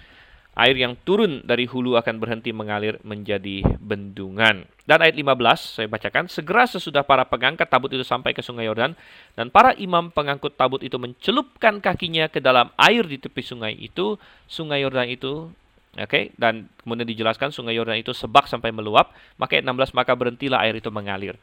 [0.57, 4.65] air yang turun dari hulu akan berhenti mengalir menjadi bendungan.
[4.89, 8.97] Dan ayat 15 saya bacakan, segera sesudah para pengangkat tabut itu sampai ke sungai Yordan
[9.37, 14.17] dan para imam pengangkut tabut itu mencelupkan kakinya ke dalam air di tepi sungai itu,
[14.49, 15.53] sungai Yordan itu
[15.97, 16.23] Oke, okay?
[16.37, 20.77] dan kemudian dijelaskan sungai Yordan itu sebak sampai meluap, maka ayat 16 maka berhentilah air
[20.77, 21.33] itu mengalir.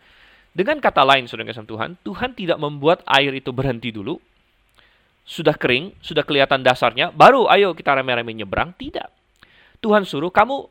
[0.54, 4.22] Dengan kata lain, Saudara kasih Tuhan, Tuhan tidak membuat air itu berhenti dulu,
[5.24, 8.76] sudah kering, sudah kelihatan dasarnya, baru ayo kita rame-rame nyebrang.
[8.76, 9.08] Tidak.
[9.80, 10.68] Tuhan suruh kamu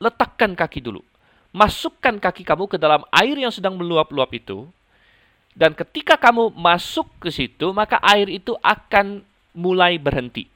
[0.00, 1.04] letakkan kaki dulu.
[1.52, 4.64] Masukkan kaki kamu ke dalam air yang sedang meluap-luap itu.
[5.52, 9.20] Dan ketika kamu masuk ke situ, maka air itu akan
[9.52, 10.46] mulai berhenti.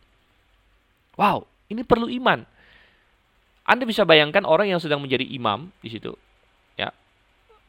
[1.19, 2.47] Wow, ini perlu iman.
[3.65, 6.15] Anda bisa bayangkan orang yang sedang menjadi imam di situ.
[6.79, 6.95] Ya,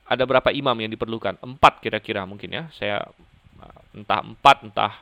[0.05, 1.41] ada berapa imam yang diperlukan?
[1.41, 2.63] Empat kira-kira mungkin ya.
[2.77, 3.09] Saya
[3.95, 4.93] entah empat, entah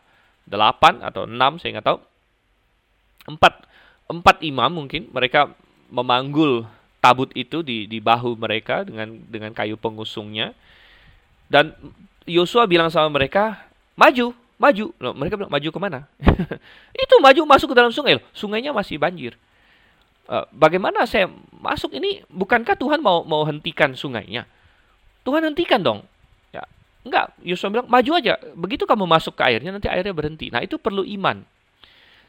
[0.44, 2.00] delapan atau enam saya nggak tahu.
[3.30, 3.54] Empat
[4.12, 5.52] empat imam mungkin mereka
[5.88, 6.68] memanggul
[7.00, 10.56] tabut itu di di bahu mereka dengan dengan kayu pengusungnya.
[11.48, 11.76] Dan
[12.24, 13.68] Yosua bilang sama mereka
[14.00, 14.32] maju
[14.64, 14.86] maju.
[14.96, 16.00] Loh, mereka bilang maju ke mana?
[17.04, 19.36] Itu maju masuk ke dalam sungai sungainya masih banjir.
[20.24, 22.24] Uh, bagaimana saya masuk ini?
[22.32, 24.48] Bukankah Tuhan mau mau hentikan sungainya?
[25.28, 26.00] Tuhan hentikan dong.
[27.04, 28.40] Enggak, Yosua bilang maju aja.
[28.56, 30.48] Begitu kamu masuk ke airnya nanti airnya berhenti.
[30.48, 31.44] Nah, itu perlu iman.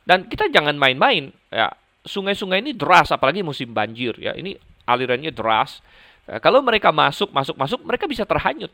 [0.02, 1.70] Dan kita jangan main-main ya.
[2.04, 4.36] Sungai-sungai ini deras apalagi musim banjir ya.
[4.36, 5.80] Ini alirannya deras.
[6.28, 8.68] Ya, kalau mereka masuk, masuk, masuk, mereka bisa terhanyut.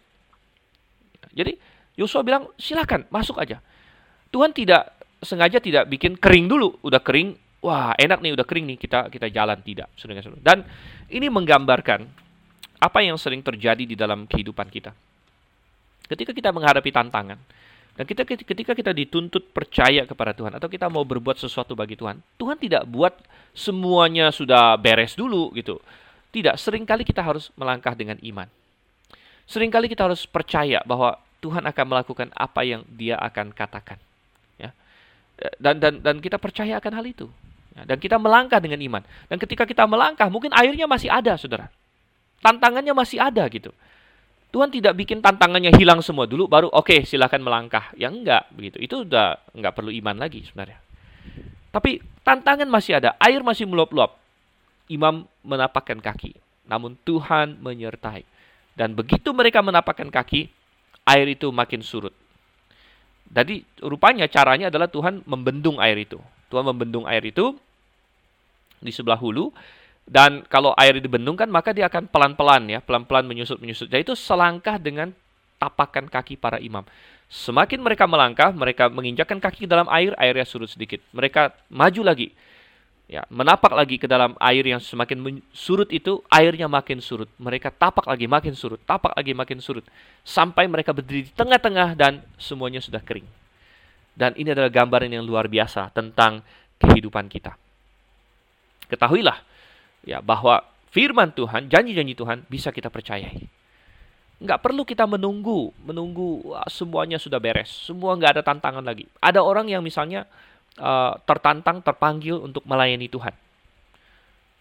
[1.30, 1.54] Jadi
[1.94, 3.62] Yosua bilang silakan masuk aja.
[4.34, 4.90] Tuhan tidak
[5.20, 9.28] sengaja tidak bikin kering dulu, udah kering, wah enak nih udah kering nih kita kita
[9.30, 9.92] jalan tidak.
[10.42, 10.64] Dan
[11.12, 12.00] ini menggambarkan
[12.80, 14.90] apa yang sering terjadi di dalam kehidupan kita.
[16.10, 17.38] Ketika kita menghadapi tantangan,
[17.94, 22.18] dan kita ketika kita dituntut percaya kepada Tuhan atau kita mau berbuat sesuatu bagi Tuhan,
[22.34, 23.14] Tuhan tidak buat
[23.54, 25.78] semuanya sudah beres dulu gitu.
[26.30, 28.46] Tidak, sering kali kita harus melangkah dengan iman.
[29.50, 33.98] Seringkali kita harus percaya bahwa Tuhan akan melakukan apa yang Dia akan katakan.
[34.54, 34.70] Ya.
[35.58, 37.26] Dan dan dan kita percaya akan hal itu.
[37.74, 37.82] Ya.
[37.82, 39.02] Dan kita melangkah dengan iman.
[39.26, 41.66] Dan ketika kita melangkah, mungkin airnya masih ada, saudara.
[42.38, 43.74] Tantangannya masih ada gitu.
[44.50, 47.94] Tuhan tidak bikin tantangannya hilang semua dulu, baru oke okay, silahkan melangkah.
[47.94, 48.82] Ya enggak begitu.
[48.82, 50.82] Itu udah enggak perlu iman lagi sebenarnya.
[51.70, 54.18] Tapi tantangan masih ada, air masih meluap-luap.
[54.90, 56.34] Imam menapakkan kaki,
[56.66, 58.26] namun Tuhan menyertai.
[58.74, 60.50] Dan begitu mereka menapakkan kaki,
[61.06, 62.10] air itu makin surut.
[63.30, 66.18] Jadi rupanya caranya adalah Tuhan membendung air itu.
[66.50, 67.54] Tuhan membendung air itu
[68.82, 69.54] di sebelah hulu
[70.06, 73.88] dan kalau air dibendung kan maka dia akan pelan-pelan ya, pelan-pelan menyusut-menyusut.
[73.88, 75.12] Jadi itu selangkah dengan
[75.60, 76.82] tapakan kaki para imam.
[77.30, 80.98] Semakin mereka melangkah, mereka menginjakkan kaki ke dalam air, airnya surut sedikit.
[81.14, 82.34] Mereka maju lagi
[83.10, 88.06] ya menapak lagi ke dalam air yang semakin surut itu airnya makin surut mereka tapak
[88.06, 89.82] lagi makin surut tapak lagi makin surut
[90.22, 93.26] sampai mereka berdiri di tengah-tengah dan semuanya sudah kering
[94.14, 96.38] dan ini adalah gambaran yang luar biasa tentang
[96.78, 97.58] kehidupan kita
[98.86, 99.42] ketahuilah
[100.06, 103.46] ya bahwa firman Tuhan janji-janji Tuhan bisa kita percayai
[104.40, 109.44] nggak perlu kita menunggu menunggu wah, semuanya sudah beres semua nggak ada tantangan lagi ada
[109.44, 110.24] orang yang misalnya
[110.78, 113.34] uh, tertantang, terpanggil untuk melayani Tuhan.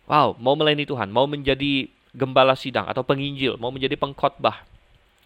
[0.09, 1.85] Wow, mau melayani Tuhan, mau menjadi
[2.17, 4.65] gembala sidang atau penginjil, mau menjadi pengkhotbah,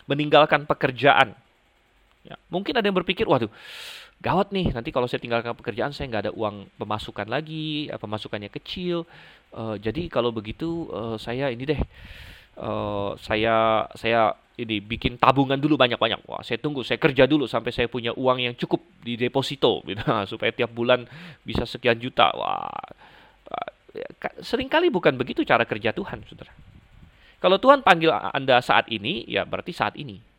[0.10, 1.32] meninggalkan pekerjaan.
[2.24, 3.52] Ya, mungkin ada yang berpikir, waduh,
[4.24, 8.48] gawat nih, nanti kalau saya tinggalkan pekerjaan, saya nggak ada uang pemasukan lagi, eh, pemasukannya
[8.48, 9.04] kecil.
[9.54, 11.82] Uh, jadi kalau begitu, uh, saya ini deh,
[12.58, 16.26] uh, saya saya ini bikin tabungan dulu banyak-banyak.
[16.26, 20.02] Wah, saya tunggu, saya kerja dulu sampai saya punya uang yang cukup di deposito gitu,
[20.26, 21.06] supaya tiap bulan
[21.44, 22.32] bisa sekian juta.
[22.34, 22.72] Wah,
[24.42, 26.54] sering kali bukan begitu cara kerja Tuhan, Saudara.
[27.38, 30.33] Kalau Tuhan panggil Anda saat ini, ya berarti saat ini.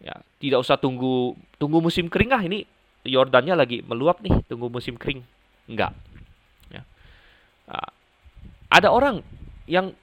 [0.00, 2.64] Ya, tidak usah tunggu tunggu musim kering ah ini.
[3.00, 5.24] Yordannya lagi meluap nih, tunggu musim kering.
[5.68, 5.92] Enggak.
[6.68, 6.82] Ya.
[8.70, 9.22] ada orang
[9.70, 9.94] yang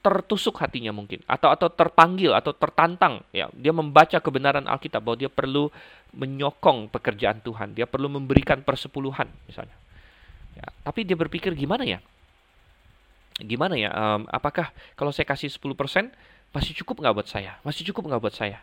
[0.00, 3.20] tertusuk hatinya mungkin atau atau terpanggil atau tertantang.
[3.30, 5.68] Ya dia membaca kebenaran Alkitab bahwa dia perlu
[6.16, 7.76] menyokong pekerjaan Tuhan.
[7.76, 9.76] Dia perlu memberikan persepuluhan misalnya.
[10.56, 12.00] Ya, tapi dia berpikir gimana ya?
[13.38, 13.92] Gimana ya?
[13.92, 16.10] Um, apakah kalau saya kasih 10%
[16.50, 17.60] masih cukup nggak buat saya?
[17.62, 18.60] Masih cukup nggak buat saya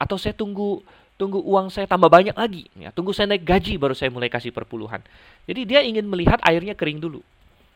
[0.00, 0.80] atau saya tunggu
[1.20, 4.50] tunggu uang saya tambah banyak lagi ya tunggu saya naik gaji baru saya mulai kasih
[4.50, 5.04] perpuluhan
[5.44, 7.20] jadi dia ingin melihat airnya kering dulu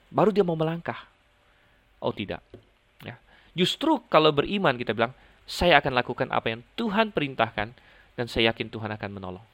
[0.09, 1.05] baru dia mau melangkah
[2.01, 2.41] oh tidak
[3.55, 5.15] Justru kalau beriman kita bilang,
[5.47, 7.71] saya akan lakukan apa yang Tuhan perintahkan
[8.19, 9.47] dan saya yakin Tuhan akan menolong.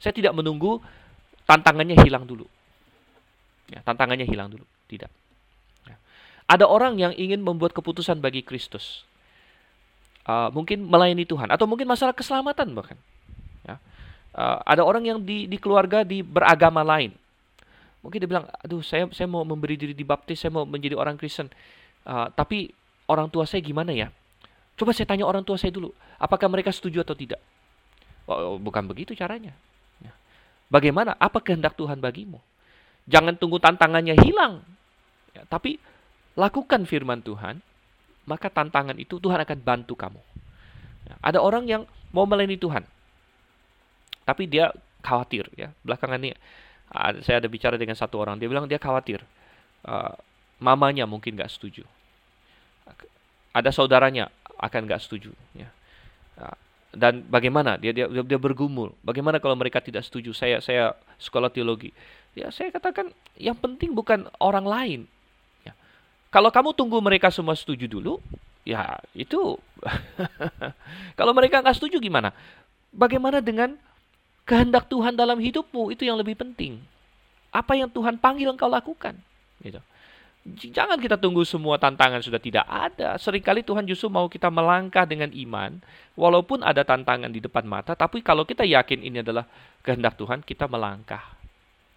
[0.00, 0.80] Saya tidak menunggu
[1.44, 2.48] tantangannya hilang dulu.
[3.68, 5.12] Ya, tantangannya hilang dulu, tidak.
[5.84, 6.00] Ya.
[6.48, 9.04] Ada orang yang ingin membuat keputusan bagi Kristus.
[10.20, 12.98] Uh, mungkin melayani Tuhan atau mungkin masalah keselamatan bahkan.
[13.64, 13.80] Ya.
[14.36, 17.16] Uh, ada orang yang di, di keluarga di beragama lain.
[18.04, 21.48] Mungkin dia bilang, aduh saya saya mau memberi diri dibaptis, saya mau menjadi orang Kristen.
[22.04, 22.72] Uh, tapi
[23.08, 24.08] orang tua saya gimana ya?
[24.76, 27.40] Coba saya tanya orang tua saya dulu, apakah mereka setuju atau tidak?
[28.24, 29.52] Oh, bukan begitu caranya.
[30.00, 30.12] Ya.
[30.72, 31.12] Bagaimana?
[31.20, 32.40] Apa kehendak Tuhan bagimu?
[33.04, 34.64] Jangan tunggu tantangannya hilang.
[35.36, 35.76] Ya, tapi
[36.38, 37.60] lakukan firman Tuhan,
[38.28, 40.20] maka tantangan itu Tuhan akan bantu kamu.
[41.08, 42.84] Ya, ada orang yang mau melayani Tuhan,
[44.26, 45.48] tapi dia khawatir.
[45.56, 46.36] Ya, belakangan ini
[47.22, 49.22] saya ada bicara dengan satu orang, dia bilang dia khawatir.
[49.80, 50.12] Uh,
[50.60, 51.88] mamanya mungkin gak setuju
[53.50, 55.68] ada saudaranya akan nggak setuju ya.
[56.38, 56.48] ya
[56.90, 61.94] dan bagaimana dia, dia dia bergumul bagaimana kalau mereka tidak setuju saya saya sekolah teologi
[62.34, 65.00] ya saya katakan yang penting bukan orang lain.
[66.30, 68.22] Kalau kamu tunggu mereka semua setuju dulu
[68.62, 69.58] ya itu
[71.18, 72.30] kalau mereka nggak setuju gimana
[72.94, 73.74] bagaimana dengan
[74.46, 76.78] kehendak Tuhan dalam hidupmu itu yang lebih penting
[77.50, 79.18] apa yang Tuhan panggil engkau lakukan
[79.60, 79.82] gitu
[80.56, 83.20] Jangan kita tunggu semua tantangan sudah tidak ada.
[83.20, 85.76] Seringkali Tuhan justru mau kita melangkah dengan iman,
[86.16, 89.44] walaupun ada tantangan di depan mata, tapi kalau kita yakin ini adalah
[89.84, 91.36] kehendak Tuhan, kita melangkah.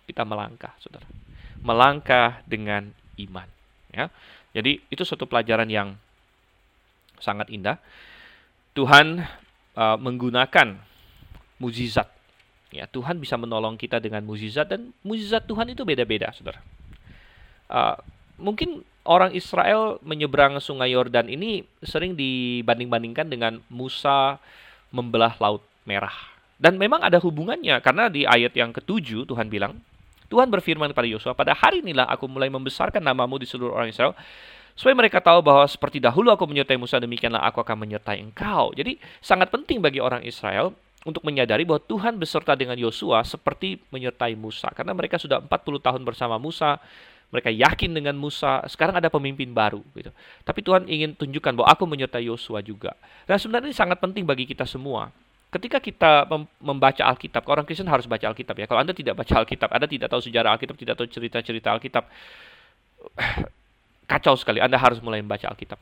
[0.03, 1.07] Kita melangkah, saudara.
[1.63, 3.47] Melangkah dengan iman.
[3.93, 4.09] Ya,
[4.57, 5.93] jadi itu suatu pelajaran yang
[7.21, 7.77] sangat indah.
[8.73, 9.21] Tuhan
[9.77, 10.81] uh, menggunakan
[11.61, 12.09] mujizat.
[12.73, 16.57] Ya, Tuhan bisa menolong kita dengan mujizat dan mujizat Tuhan itu beda-beda, saudara.
[17.69, 17.95] Uh,
[18.41, 24.41] mungkin orang Israel menyeberang Sungai Yordan ini sering dibanding-bandingkan dengan Musa
[24.89, 26.33] membelah Laut Merah.
[26.57, 29.77] Dan memang ada hubungannya karena di ayat yang ketujuh Tuhan bilang,
[30.33, 34.17] Tuhan berfirman kepada Yosua, pada hari inilah aku mulai membesarkan namamu di seluruh orang Israel,
[34.73, 38.73] supaya mereka tahu bahwa seperti dahulu aku menyertai Musa, demikianlah aku akan menyertai engkau.
[38.73, 40.73] Jadi sangat penting bagi orang Israel
[41.05, 44.73] untuk menyadari bahwa Tuhan beserta dengan Yosua seperti menyertai Musa.
[44.73, 46.81] Karena mereka sudah 40 tahun bersama Musa,
[47.29, 50.09] mereka yakin dengan Musa, sekarang ada pemimpin baru gitu.
[50.41, 52.97] Tapi Tuhan ingin tunjukkan bahwa aku menyertai Yosua juga.
[53.29, 55.13] Dan sebenarnya ini sangat penting bagi kita semua.
[55.53, 56.25] Ketika kita
[56.57, 58.65] membaca Alkitab, orang Kristen harus baca Alkitab ya.
[58.65, 62.09] Kalau Anda tidak baca Alkitab, Anda tidak tahu sejarah Alkitab, tidak tahu cerita-cerita Alkitab,
[64.11, 64.57] kacau sekali.
[64.57, 65.77] Anda harus mulai membaca Alkitab.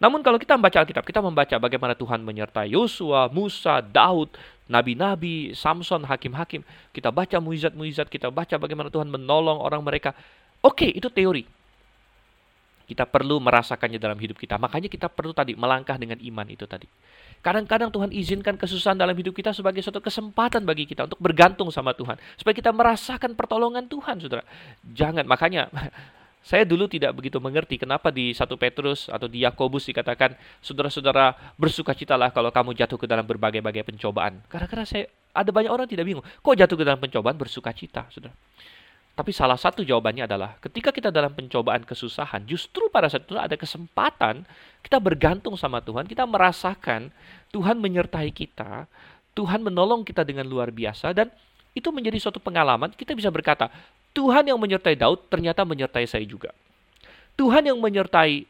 [0.00, 4.32] Namun kalau kita membaca Alkitab, kita membaca bagaimana Tuhan menyertai Yosua, Musa, Daud,
[4.72, 6.64] nabi-nabi, Samson, hakim-hakim.
[6.90, 10.16] Kita baca mujizat-mujizat, kita baca bagaimana Tuhan menolong orang mereka.
[10.64, 11.44] Oke, itu teori.
[12.84, 14.56] Kita perlu merasakannya dalam hidup kita.
[14.56, 16.84] Makanya kita perlu tadi melangkah dengan iman itu tadi.
[17.44, 21.92] Kadang-kadang Tuhan izinkan kesusahan dalam hidup kita sebagai suatu kesempatan bagi kita untuk bergantung sama
[21.92, 22.16] Tuhan.
[22.40, 24.48] Supaya kita merasakan pertolongan Tuhan, saudara.
[24.80, 25.68] Jangan, makanya
[26.48, 30.32] saya dulu tidak begitu mengerti kenapa di satu Petrus atau di Yakobus dikatakan
[30.64, 34.40] saudara-saudara bersukacitalah kalau kamu jatuh ke dalam berbagai-bagai pencobaan.
[34.48, 35.04] Karena-karena saya
[35.36, 38.32] ada banyak orang tidak bingung, kok jatuh ke dalam pencobaan bersukacita, saudara.
[39.14, 43.54] Tapi salah satu jawabannya adalah ketika kita dalam pencobaan kesusahan, justru pada saat itu ada
[43.54, 44.42] kesempatan
[44.82, 47.14] kita bergantung sama Tuhan, kita merasakan
[47.54, 48.90] Tuhan menyertai kita,
[49.38, 51.30] Tuhan menolong kita dengan luar biasa dan
[51.78, 53.70] itu menjadi suatu pengalaman kita bisa berkata,
[54.14, 56.50] Tuhan yang menyertai Daud ternyata menyertai saya juga.
[57.38, 58.46] Tuhan yang menyertai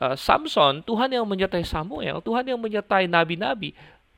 [0.00, 3.72] uh, Samson, Tuhan yang menyertai Samuel, Tuhan yang menyertai nabi-nabi,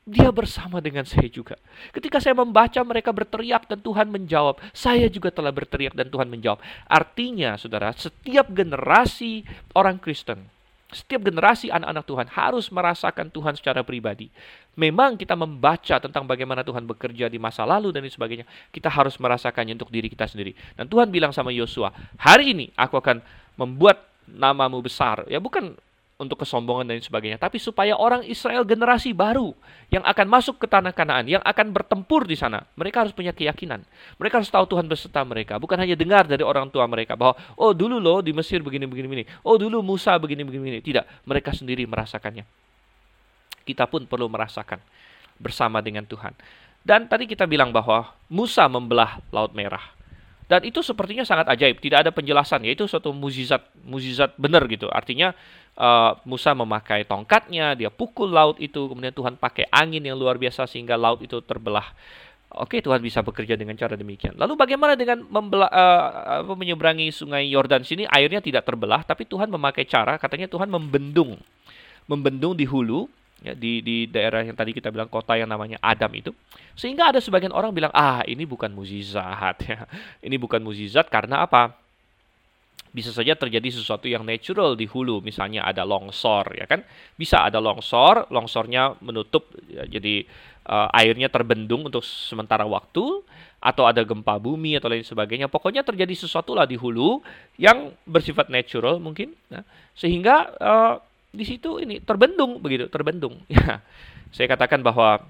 [0.09, 1.61] dia bersama dengan saya juga.
[1.93, 6.65] Ketika saya membaca mereka berteriak dan Tuhan menjawab, saya juga telah berteriak dan Tuhan menjawab.
[6.89, 9.45] Artinya, saudara, setiap generasi
[9.77, 10.49] orang Kristen,
[10.89, 14.33] setiap generasi anak-anak Tuhan harus merasakan Tuhan secara pribadi.
[14.73, 18.49] Memang kita membaca tentang bagaimana Tuhan bekerja di masa lalu dan sebagainya.
[18.73, 20.57] Kita harus merasakannya untuk diri kita sendiri.
[20.73, 23.21] Dan Tuhan bilang sama Yosua, hari ini aku akan
[23.61, 25.29] membuat namamu besar.
[25.29, 25.77] Ya bukan
[26.19, 29.55] untuk kesombongan dan sebagainya, tapi supaya orang Israel generasi baru
[29.87, 33.87] yang akan masuk ke tanah Kanaan, yang akan bertempur di sana, mereka harus punya keyakinan.
[34.19, 37.71] Mereka harus tahu Tuhan beserta mereka, bukan hanya dengar dari orang tua mereka bahwa oh
[37.71, 40.83] dulu loh di Mesir begini begini oh dulu Musa begini begini.
[40.83, 42.43] Tidak, mereka sendiri merasakannya.
[43.63, 44.83] Kita pun perlu merasakan
[45.39, 46.35] bersama dengan Tuhan.
[46.83, 49.98] Dan tadi kita bilang bahwa Musa membelah Laut Merah.
[50.49, 54.89] Dan itu sepertinya sangat ajaib, tidak ada penjelasan, yaitu suatu mukjizat, mukjizat benar gitu.
[54.89, 55.37] Artinya
[55.77, 60.65] uh, Musa memakai tongkatnya, dia pukul laut itu, kemudian Tuhan pakai angin yang luar biasa
[60.65, 61.93] sehingga laut itu terbelah.
[62.49, 64.33] Oke, Tuhan bisa bekerja dengan cara demikian.
[64.41, 69.85] Lalu bagaimana dengan membela, uh, menyeberangi sungai Yordan sini airnya tidak terbelah, tapi Tuhan memakai
[69.85, 71.37] cara, katanya Tuhan membendung,
[72.09, 73.05] membendung di hulu
[73.43, 76.35] ya, di di daerah yang tadi kita bilang kota yang namanya Adam itu
[76.75, 79.83] sehingga ada sebagian orang bilang ah ini bukan mukjizat ya.
[80.27, 81.75] Ini bukan mukjizat karena apa?
[82.89, 86.87] Bisa saja terjadi sesuatu yang natural di hulu misalnya ada longsor ya kan?
[87.19, 90.23] Bisa ada longsor longsornya menutup ya, jadi
[90.69, 93.23] uh, airnya terbendung untuk sementara waktu
[93.59, 95.51] atau ada gempa bumi atau lain sebagainya.
[95.51, 97.19] Pokoknya terjadi sesuatu lah di hulu
[97.59, 99.67] yang bersifat natural mungkin nah,
[99.99, 100.95] sehingga uh,
[101.29, 103.41] di situ ini terbendung begitu, terbendung.
[103.53, 103.83] Ya.
[104.29, 105.25] Saya katakan bahwa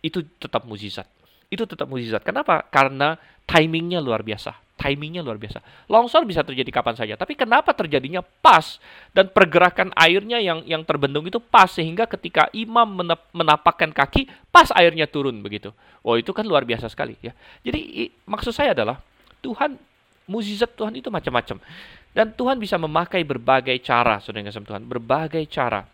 [0.00, 1.04] itu tetap mujizat.
[1.52, 2.24] Itu tetap mujizat.
[2.24, 2.64] Kenapa?
[2.72, 4.56] Karena timingnya luar biasa.
[4.76, 5.60] Timingnya luar biasa.
[5.88, 8.76] Longsor bisa terjadi kapan saja, tapi kenapa terjadinya pas
[9.16, 12.84] dan pergerakan airnya yang yang terbendung itu pas sehingga ketika imam
[13.32, 15.72] menapakkan kaki pas airnya turun begitu.
[16.04, 17.32] Oh itu kan luar biasa sekali ya.
[17.64, 19.00] Jadi maksud saya adalah
[19.40, 19.80] Tuhan
[20.28, 21.56] mujizat Tuhan itu macam-macam.
[22.16, 25.84] Dan Tuhan bisa memakai berbagai cara, saudara yang Tuhan, berbagai cara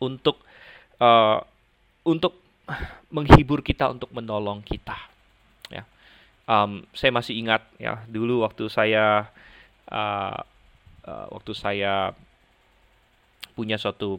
[0.00, 0.40] untuk
[0.96, 1.36] uh,
[2.08, 2.40] untuk
[3.12, 4.96] menghibur kita, untuk menolong kita.
[5.68, 5.84] Ya,
[6.48, 9.28] um, saya masih ingat ya dulu waktu saya
[9.92, 10.40] uh,
[11.04, 12.16] uh, waktu saya
[13.52, 14.16] punya suatu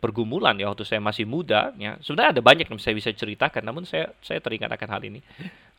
[0.00, 2.00] pergumulan ya waktu saya masih muda ya.
[2.00, 5.20] Sebenarnya ada banyak yang saya bisa ceritakan namun saya saya teringat akan hal ini.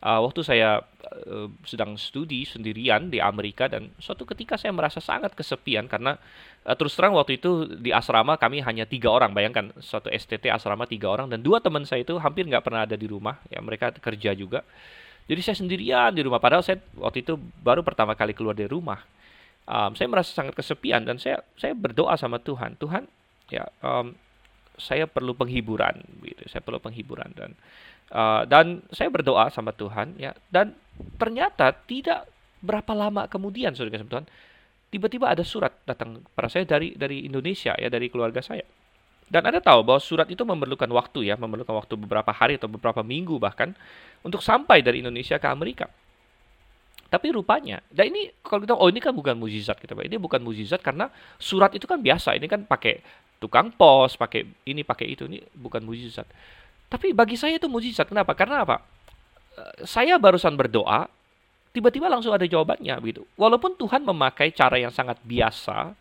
[0.02, 0.82] Uh, waktu saya
[1.26, 6.18] uh, sedang studi sendirian di Amerika dan suatu ketika saya merasa sangat kesepian karena
[6.66, 10.90] uh, terus terang waktu itu di asrama kami hanya tiga orang bayangkan suatu STT asrama
[10.90, 13.90] tiga orang dan dua teman saya itu hampir nggak pernah ada di rumah ya mereka
[13.94, 14.62] kerja juga.
[15.26, 19.02] Jadi saya sendirian di rumah padahal saya waktu itu baru pertama kali keluar dari rumah.
[19.62, 23.06] Um, saya merasa sangat kesepian dan saya saya berdoa sama Tuhan Tuhan
[23.52, 24.16] ya um,
[24.80, 27.52] saya perlu penghiburan gitu saya perlu penghiburan dan
[28.12, 30.36] uh, dan saya berdoa sama Tuhan ya.
[30.52, 30.76] Dan
[31.16, 32.28] ternyata tidak
[32.62, 34.28] berapa lama kemudian saudara Tuhan
[34.92, 38.62] tiba-tiba ada surat datang pada saya dari dari Indonesia ya dari keluarga saya.
[39.32, 43.00] Dan ada tahu bahwa surat itu memerlukan waktu ya memerlukan waktu beberapa hari atau beberapa
[43.00, 43.72] minggu bahkan
[44.20, 45.88] untuk sampai dari Indonesia ke Amerika
[47.12, 50.08] tapi rupanya, dan ini kalau kita oh ini kan bukan mujizat kita, Pak.
[50.08, 52.32] Ini bukan mujizat karena surat itu kan biasa.
[52.40, 53.04] Ini kan pakai
[53.36, 55.28] tukang pos, pakai ini, pakai itu.
[55.28, 56.24] Ini bukan mujizat.
[56.88, 58.08] Tapi bagi saya itu mujizat.
[58.08, 58.32] Kenapa?
[58.32, 58.80] Karena apa?
[59.60, 61.04] Eh, saya barusan berdoa,
[61.76, 63.28] tiba-tiba langsung ada jawabannya begitu.
[63.36, 65.92] Walaupun Tuhan memakai cara yang sangat biasa,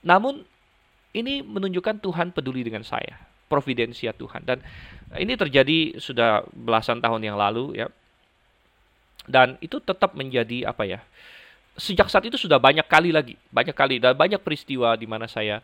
[0.00, 0.48] namun
[1.12, 3.20] ini menunjukkan Tuhan peduli dengan saya,
[3.52, 4.40] providensia Tuhan.
[4.48, 4.64] Dan
[5.20, 7.92] ini terjadi sudah belasan tahun yang lalu ya.
[9.24, 11.00] Dan itu tetap menjadi apa ya?
[11.74, 15.58] Sejak saat itu sudah banyak kali lagi, banyak kali dan banyak peristiwa di mana saya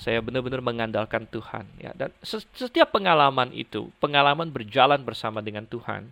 [0.00, 1.92] saya benar-benar mengandalkan Tuhan ya.
[1.94, 2.10] Dan
[2.56, 6.08] setiap pengalaman itu pengalaman berjalan bersama dengan Tuhan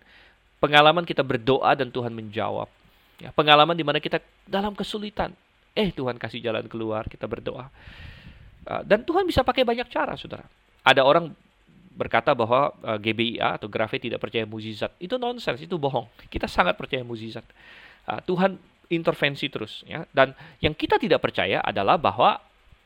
[0.63, 2.71] pengalaman kita berdoa dan Tuhan menjawab
[3.19, 3.35] ya.
[3.35, 5.35] Pengalaman di mana kita dalam kesulitan
[5.73, 7.67] eh Tuhan kasih jalan keluar kita berdoa.
[8.63, 10.47] Uh, dan Tuhan bisa pakai banyak cara saudara.
[10.87, 11.35] Ada orang
[11.93, 16.77] berkata bahwa uh, GBIA atau Grafe tidak percaya mukjizat itu nonsens itu bohong kita sangat
[16.77, 17.45] percaya mukjizat
[18.09, 18.57] uh, Tuhan
[18.89, 22.41] intervensi terus ya dan yang kita tidak percaya adalah bahwa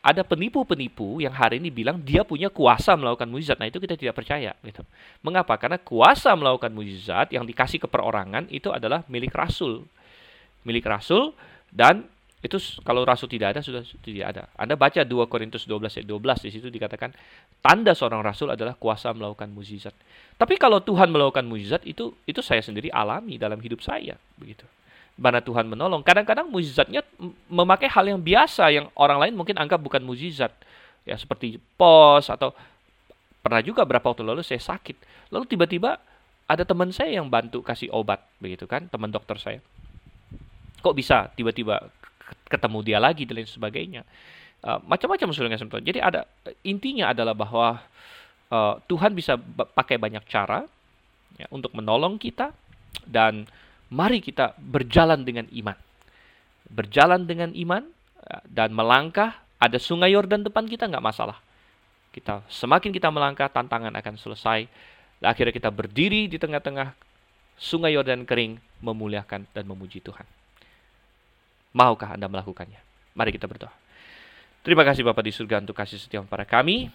[0.07, 3.59] ada penipu-penipu yang hari ini bilang dia punya kuasa melakukan mujizat.
[3.59, 4.87] Nah, itu kita tidak percaya gitu.
[5.19, 5.59] Mengapa?
[5.59, 9.83] Karena kuasa melakukan mujizat yang dikasih ke perorangan itu adalah milik rasul.
[10.63, 11.35] Milik rasul
[11.75, 12.07] dan
[12.47, 14.43] itu kalau rasul tidak ada sudah tidak ada.
[14.55, 17.11] Anda baca 2 Korintus 12 ayat 12 di situ dikatakan
[17.59, 19.93] tanda seorang rasul adalah kuasa melakukan mujizat.
[20.39, 24.65] Tapi kalau Tuhan melakukan mujizat itu itu saya sendiri alami dalam hidup saya begitu
[25.17, 26.05] mana Tuhan menolong.
[26.05, 27.01] Kadang-kadang mujizatnya
[27.49, 30.53] memakai hal yang biasa yang orang lain mungkin anggap bukan mujizat.
[31.09, 32.53] Ya seperti pos atau
[33.41, 34.97] pernah juga berapa waktu lalu saya sakit.
[35.33, 35.97] Lalu tiba-tiba
[36.47, 39.59] ada teman saya yang bantu kasih obat begitu kan, teman dokter saya.
[40.85, 41.91] Kok bisa tiba-tiba
[42.47, 44.03] ketemu dia lagi dan lain sebagainya.
[44.65, 46.27] Uh, macam-macam sebenarnya Jadi ada
[46.67, 47.79] intinya adalah bahwa
[48.51, 49.39] uh, Tuhan bisa
[49.75, 50.67] pakai banyak cara
[51.39, 52.51] ya, untuk menolong kita
[53.07, 53.47] dan
[53.93, 55.77] mari kita berjalan dengan iman.
[56.67, 57.87] Berjalan dengan iman
[58.27, 61.39] ya, dan melangkah, ada sungai Yordan depan kita nggak masalah.
[62.11, 64.67] Kita semakin kita melangkah, tantangan akan selesai.
[65.21, 66.97] Dan akhirnya kita berdiri di tengah-tengah
[67.57, 70.25] sungai Yordan kering, memuliakan dan memuji Tuhan.
[71.77, 72.81] Maukah Anda melakukannya?
[73.13, 73.73] Mari kita berdoa.
[74.65, 76.89] Terima kasih Bapak di surga untuk kasih setia kepada kami.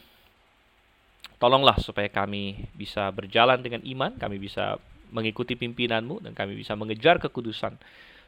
[1.38, 4.82] Tolonglah supaya kami bisa berjalan dengan iman, kami bisa
[5.14, 7.78] mengikuti pimpinanmu dan kami bisa mengejar kekudusan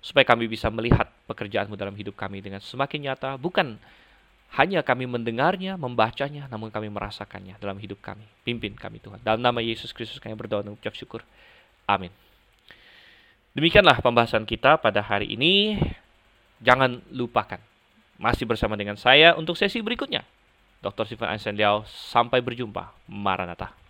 [0.04, 3.80] supaya kami bisa melihat pekerjaanmu dalam hidup kami dengan semakin nyata bukan
[4.54, 8.22] hanya kami mendengarnya, membacanya, namun kami merasakannya dalam hidup kami.
[8.46, 9.18] Pimpin kami Tuhan.
[9.26, 11.26] Dalam nama Yesus Kristus kami berdoa dan ucap syukur.
[11.90, 12.14] Amin.
[13.58, 15.82] Demikianlah pembahasan kita pada hari ini.
[16.64, 17.60] Jangan lupakan.
[18.16, 20.24] Masih bersama dengan saya untuk sesi berikutnya.
[20.80, 21.04] Dr.
[21.04, 22.96] Stephen Einstein Sampai berjumpa.
[23.12, 23.83] Maranatha.